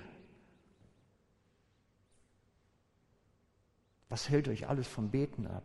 Was 4.09 4.29
hält 4.29 4.49
euch 4.49 4.69
alles 4.69 4.87
vom 4.87 5.11
Beten 5.11 5.47
ab? 5.47 5.65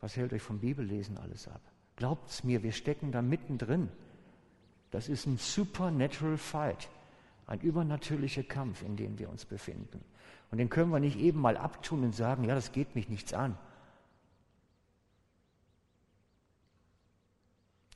Was 0.00 0.16
hält 0.16 0.32
euch 0.32 0.42
vom 0.42 0.60
Bibellesen 0.60 1.16
alles 1.16 1.48
ab? 1.48 1.62
Glaubt's 1.96 2.44
mir, 2.44 2.62
wir 2.62 2.72
stecken 2.72 3.10
da 3.10 3.22
mittendrin. 3.22 3.88
Das 4.90 5.08
ist 5.08 5.26
ein 5.26 5.38
supernatural 5.38 6.36
fight, 6.36 6.88
ein 7.46 7.60
übernatürlicher 7.60 8.42
Kampf, 8.42 8.82
in 8.82 8.96
dem 8.96 9.18
wir 9.18 9.30
uns 9.30 9.44
befinden. 9.44 10.04
Und 10.50 10.58
den 10.58 10.68
können 10.68 10.90
wir 10.90 11.00
nicht 11.00 11.18
eben 11.18 11.40
mal 11.40 11.56
abtun 11.56 12.04
und 12.04 12.14
sagen, 12.14 12.44
ja, 12.44 12.54
das 12.54 12.72
geht 12.72 12.94
mich 12.94 13.08
nichts 13.08 13.32
an. 13.32 13.56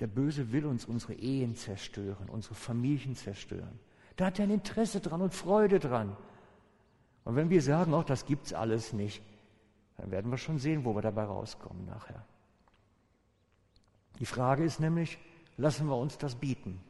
Der 0.00 0.06
Böse 0.06 0.52
will 0.52 0.66
uns 0.66 0.84
unsere 0.84 1.14
Ehen 1.14 1.56
zerstören, 1.56 2.28
unsere 2.28 2.54
Familien 2.54 3.16
zerstören. 3.16 3.78
Da 4.16 4.26
hat 4.26 4.38
er 4.38 4.44
ein 4.44 4.50
Interesse 4.50 5.00
dran 5.00 5.22
und 5.22 5.34
Freude 5.34 5.78
dran. 5.78 6.16
Und 7.24 7.36
wenn 7.36 7.50
wir 7.50 7.62
sagen, 7.62 7.94
auch 7.94 8.04
das 8.04 8.26
gibt's 8.26 8.52
alles 8.52 8.92
nicht, 8.92 9.22
dann 9.96 10.10
werden 10.10 10.30
wir 10.30 10.38
schon 10.38 10.58
sehen, 10.58 10.84
wo 10.84 10.94
wir 10.94 11.02
dabei 11.02 11.24
rauskommen 11.24 11.84
nachher. 11.84 12.24
Die 14.20 14.26
Frage 14.26 14.64
ist 14.64 14.80
nämlich, 14.80 15.18
lassen 15.56 15.86
wir 15.86 15.96
uns 15.96 16.18
das 16.18 16.36
bieten? 16.36 16.80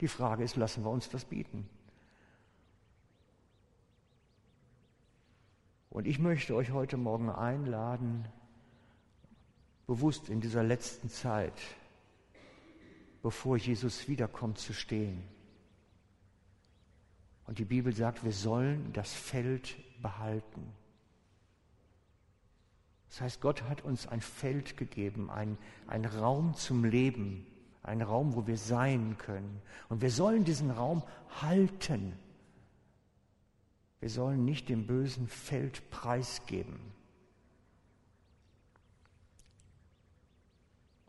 Die 0.00 0.08
Frage 0.08 0.44
ist, 0.44 0.56
lassen 0.56 0.84
wir 0.84 0.90
uns 0.90 1.08
das 1.08 1.24
bieten? 1.24 1.68
Und 5.90 6.06
ich 6.06 6.18
möchte 6.18 6.54
euch 6.54 6.72
heute 6.72 6.96
Morgen 6.96 7.30
einladen, 7.30 8.26
bewusst 9.86 10.30
in 10.30 10.40
dieser 10.40 10.62
letzten 10.62 11.10
Zeit 11.10 11.52
bevor 13.22 13.56
Jesus 13.56 14.08
wiederkommt, 14.08 14.58
zu 14.58 14.72
stehen. 14.72 15.22
Und 17.46 17.58
die 17.58 17.64
Bibel 17.64 17.94
sagt, 17.94 18.24
wir 18.24 18.32
sollen 18.32 18.92
das 18.92 19.12
Feld 19.12 19.76
behalten. 20.00 20.72
Das 23.08 23.20
heißt, 23.20 23.40
Gott 23.40 23.62
hat 23.64 23.82
uns 23.82 24.06
ein 24.06 24.20
Feld 24.20 24.76
gegeben, 24.76 25.30
ein, 25.30 25.58
ein 25.86 26.04
Raum 26.04 26.54
zum 26.54 26.84
Leben, 26.84 27.46
ein 27.82 28.00
Raum, 28.00 28.34
wo 28.34 28.46
wir 28.46 28.56
sein 28.56 29.18
können. 29.18 29.60
Und 29.88 30.00
wir 30.00 30.10
sollen 30.10 30.44
diesen 30.44 30.70
Raum 30.70 31.02
halten. 31.40 32.14
Wir 34.00 34.08
sollen 34.08 34.44
nicht 34.44 34.68
dem 34.68 34.86
bösen 34.86 35.28
Feld 35.28 35.90
preisgeben. 35.90 36.80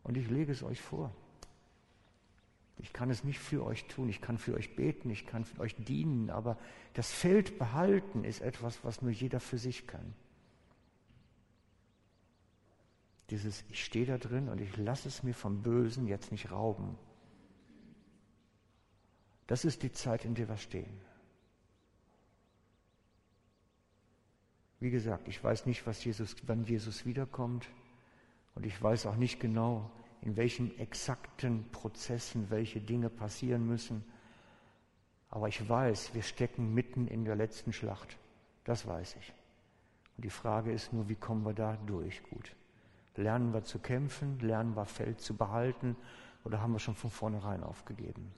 Und 0.02 0.16
ich 0.18 0.28
lege 0.28 0.52
es 0.52 0.62
euch 0.62 0.80
vor. 0.80 1.10
Ich 2.78 2.92
kann 2.92 3.10
es 3.10 3.24
nicht 3.24 3.38
für 3.38 3.64
euch 3.64 3.86
tun, 3.86 4.08
ich 4.08 4.20
kann 4.20 4.38
für 4.38 4.54
euch 4.54 4.74
beten, 4.74 5.10
ich 5.10 5.26
kann 5.26 5.44
für 5.44 5.60
euch 5.60 5.76
dienen, 5.76 6.30
aber 6.30 6.58
das 6.92 7.12
Feld 7.12 7.58
behalten 7.58 8.24
ist 8.24 8.40
etwas, 8.40 8.84
was 8.84 9.00
nur 9.00 9.10
jeder 9.10 9.40
für 9.40 9.58
sich 9.58 9.86
kann. 9.86 10.14
Dieses, 13.30 13.64
ich 13.70 13.84
stehe 13.84 14.06
da 14.06 14.18
drin 14.18 14.48
und 14.48 14.60
ich 14.60 14.76
lasse 14.76 15.08
es 15.08 15.22
mir 15.22 15.34
vom 15.34 15.62
Bösen 15.62 16.06
jetzt 16.06 16.30
nicht 16.30 16.50
rauben. 16.50 16.98
Das 19.46 19.64
ist 19.64 19.82
die 19.82 19.92
Zeit, 19.92 20.24
in 20.24 20.34
der 20.34 20.48
wir 20.48 20.56
stehen. 20.56 21.00
Wie 24.80 24.90
gesagt, 24.90 25.28
ich 25.28 25.42
weiß 25.42 25.64
nicht, 25.66 25.86
was 25.86 26.04
Jesus, 26.04 26.36
wann 26.46 26.64
Jesus 26.64 27.06
wiederkommt 27.06 27.68
und 28.54 28.66
ich 28.66 28.82
weiß 28.82 29.06
auch 29.06 29.16
nicht 29.16 29.40
genau, 29.40 29.90
in 30.24 30.38
welchen 30.38 30.76
exakten 30.78 31.70
Prozessen 31.70 32.48
welche 32.48 32.80
Dinge 32.80 33.10
passieren 33.10 33.66
müssen. 33.66 34.02
Aber 35.28 35.48
ich 35.48 35.68
weiß, 35.68 36.14
wir 36.14 36.22
stecken 36.22 36.72
mitten 36.72 37.06
in 37.08 37.26
der 37.26 37.36
letzten 37.36 37.74
Schlacht. 37.74 38.16
Das 38.64 38.86
weiß 38.86 39.16
ich. 39.20 39.34
Und 40.16 40.24
die 40.24 40.30
Frage 40.30 40.72
ist 40.72 40.94
nur, 40.94 41.10
wie 41.10 41.14
kommen 41.14 41.44
wir 41.44 41.52
da 41.52 41.76
durch 41.86 42.22
gut? 42.22 42.56
Lernen 43.16 43.52
wir 43.52 43.64
zu 43.64 43.78
kämpfen? 43.78 44.38
Lernen 44.40 44.74
wir 44.74 44.86
Feld 44.86 45.20
zu 45.20 45.36
behalten? 45.36 45.94
Oder 46.44 46.62
haben 46.62 46.72
wir 46.72 46.78
schon 46.78 46.94
von 46.94 47.10
vornherein 47.10 47.62
aufgegeben? 47.62 48.32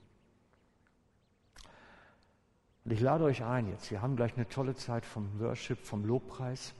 Und 2.84 2.90
ich 2.90 3.00
lade 3.00 3.24
euch 3.24 3.44
ein 3.44 3.68
jetzt. 3.68 3.92
Wir 3.92 4.02
haben 4.02 4.16
gleich 4.16 4.34
eine 4.34 4.48
tolle 4.48 4.74
Zeit 4.74 5.06
vom 5.06 5.38
Worship, 5.38 5.78
vom 5.84 6.04
Lobpreis. 6.04 6.74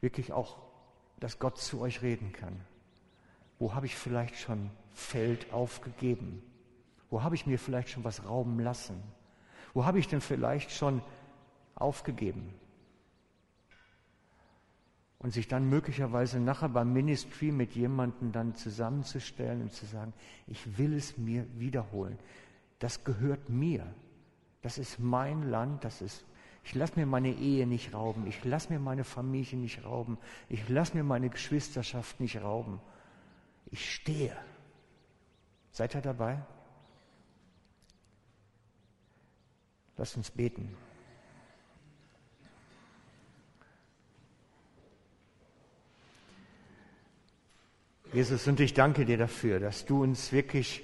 Wirklich 0.00 0.32
auch, 0.32 0.56
dass 1.20 1.38
Gott 1.38 1.58
zu 1.58 1.82
euch 1.82 2.00
reden 2.00 2.32
kann. 2.32 2.58
Wo 3.58 3.74
habe 3.74 3.86
ich 3.86 3.96
vielleicht 3.96 4.36
schon 4.36 4.70
Feld 4.92 5.52
aufgegeben? 5.52 6.42
Wo 7.10 7.22
habe 7.22 7.34
ich 7.34 7.46
mir 7.46 7.58
vielleicht 7.58 7.90
schon 7.90 8.04
was 8.04 8.24
rauben 8.24 8.60
lassen? 8.60 9.02
Wo 9.74 9.84
habe 9.84 9.98
ich 9.98 10.08
denn 10.08 10.20
vielleicht 10.20 10.70
schon 10.70 11.02
aufgegeben? 11.74 12.52
Und 15.18 15.32
sich 15.32 15.48
dann 15.48 15.68
möglicherweise 15.68 16.38
nachher 16.38 16.68
beim 16.68 16.92
Ministry 16.92 17.50
mit 17.50 17.74
jemandem 17.74 18.32
dann 18.32 18.54
zusammenzustellen 18.54 19.62
und 19.62 19.72
zu 19.72 19.86
sagen, 19.86 20.12
ich 20.46 20.78
will 20.78 20.94
es 20.94 21.16
mir 21.16 21.46
wiederholen. 21.58 22.18
Das 22.78 23.04
gehört 23.04 23.48
mir. 23.48 23.86
Das 24.62 24.78
ist 24.78 24.98
mein 24.98 25.48
Land, 25.50 25.84
das 25.84 26.02
ist 26.02 26.24
ich 26.66 26.74
lasse 26.74 26.94
mir 26.96 27.06
meine 27.06 27.32
Ehe 27.32 27.64
nicht 27.64 27.94
rauben, 27.94 28.26
ich 28.26 28.44
lasse 28.44 28.72
mir 28.72 28.80
meine 28.80 29.04
Familie 29.04 29.56
nicht 29.56 29.84
rauben, 29.84 30.18
ich 30.48 30.68
lasse 30.68 30.96
mir 30.96 31.04
meine 31.04 31.30
Geschwisterschaft 31.30 32.18
nicht 32.18 32.42
rauben. 32.42 32.80
Ich 33.66 33.94
stehe. 33.94 34.36
Seid 35.72 35.94
ihr 35.94 36.00
dabei? 36.00 36.38
Lasst 39.96 40.16
uns 40.16 40.30
beten. 40.30 40.76
Jesus, 48.12 48.46
und 48.46 48.60
ich 48.60 48.72
danke 48.72 49.04
dir 49.04 49.18
dafür, 49.18 49.60
dass 49.60 49.84
du 49.84 50.02
uns 50.02 50.32
wirklich 50.32 50.82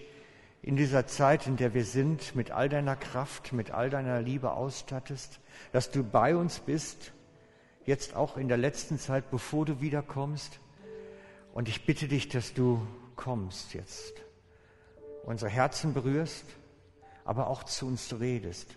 in 0.61 0.77
dieser 0.77 1.07
Zeit, 1.07 1.47
in 1.47 1.57
der 1.57 1.75
wir 1.75 1.85
sind, 1.85 2.37
mit 2.37 2.51
all 2.51 2.69
deiner 2.69 2.97
Kraft, 2.97 3.53
mit 3.53 3.71
all 3.71 3.91
deiner 3.91 4.21
Liebe 4.21 4.53
ausstattest, 4.53 5.41
dass 5.73 5.91
du 5.91 6.05
bei 6.05 6.37
uns 6.37 6.61
bist, 6.61 7.13
jetzt 7.85 8.15
auch 8.15 8.37
in 8.37 8.49
der 8.49 8.59
letzten 8.59 8.99
Zeit, 8.99 9.31
bevor 9.31 9.65
du 9.65 9.81
wiederkommst, 9.81 10.61
und 11.53 11.69
ich 11.69 11.87
bitte 11.87 12.09
dich, 12.09 12.29
dass 12.29 12.55
du 12.55 12.87
kommst 13.17 13.75
jetzt, 13.75 14.15
unsere 15.25 15.51
Herzen 15.51 15.95
berührst, 15.95 16.47
aber 17.25 17.47
auch 17.47 17.63
zu 17.65 17.87
uns 17.87 18.19
redest 18.19 18.77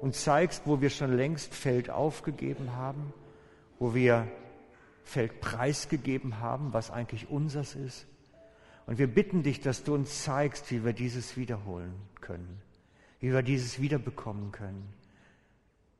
und 0.00 0.14
zeigst, 0.14 0.62
wo 0.64 0.80
wir 0.80 0.90
schon 0.90 1.16
längst 1.16 1.54
Feld 1.54 1.90
aufgegeben 1.90 2.74
haben 2.74 3.12
wo 3.78 3.94
wir 3.94 4.28
Feld 5.04 5.40
preisgegeben 5.40 6.40
haben, 6.40 6.72
was 6.72 6.90
eigentlich 6.90 7.30
unseres 7.30 7.74
ist. 7.74 8.06
Und 8.86 8.98
wir 8.98 9.06
bitten 9.06 9.42
dich, 9.42 9.60
dass 9.60 9.84
du 9.84 9.94
uns 9.94 10.22
zeigst, 10.24 10.70
wie 10.70 10.84
wir 10.84 10.92
dieses 10.92 11.36
wiederholen 11.36 11.94
können, 12.20 12.60
wie 13.20 13.32
wir 13.32 13.42
dieses 13.42 13.80
wiederbekommen 13.80 14.52
können. 14.52 14.88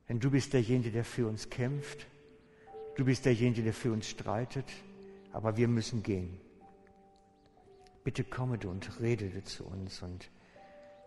Denn 0.07 0.19
du 0.19 0.31
bist 0.31 0.53
derjenige, 0.53 0.91
der 0.91 1.05
für 1.05 1.27
uns 1.27 1.49
kämpft. 1.49 2.07
Du 2.95 3.05
bist 3.05 3.25
derjenige, 3.25 3.63
der 3.63 3.73
für 3.73 3.91
uns 3.91 4.09
streitet. 4.09 4.65
Aber 5.31 5.57
wir 5.57 5.67
müssen 5.67 6.03
gehen. 6.03 6.39
Bitte 8.03 8.23
komme 8.23 8.57
du 8.57 8.69
und 8.69 8.99
rede 8.99 9.29
du 9.29 9.43
zu 9.43 9.65
uns 9.65 10.01
und 10.01 10.31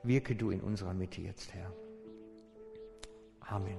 wirke 0.03 0.37
du 0.37 0.51
in 0.51 0.61
unserer 0.61 0.95
Mitte 0.95 1.21
jetzt, 1.21 1.53
Herr. 1.53 1.73
Amen. 3.41 3.79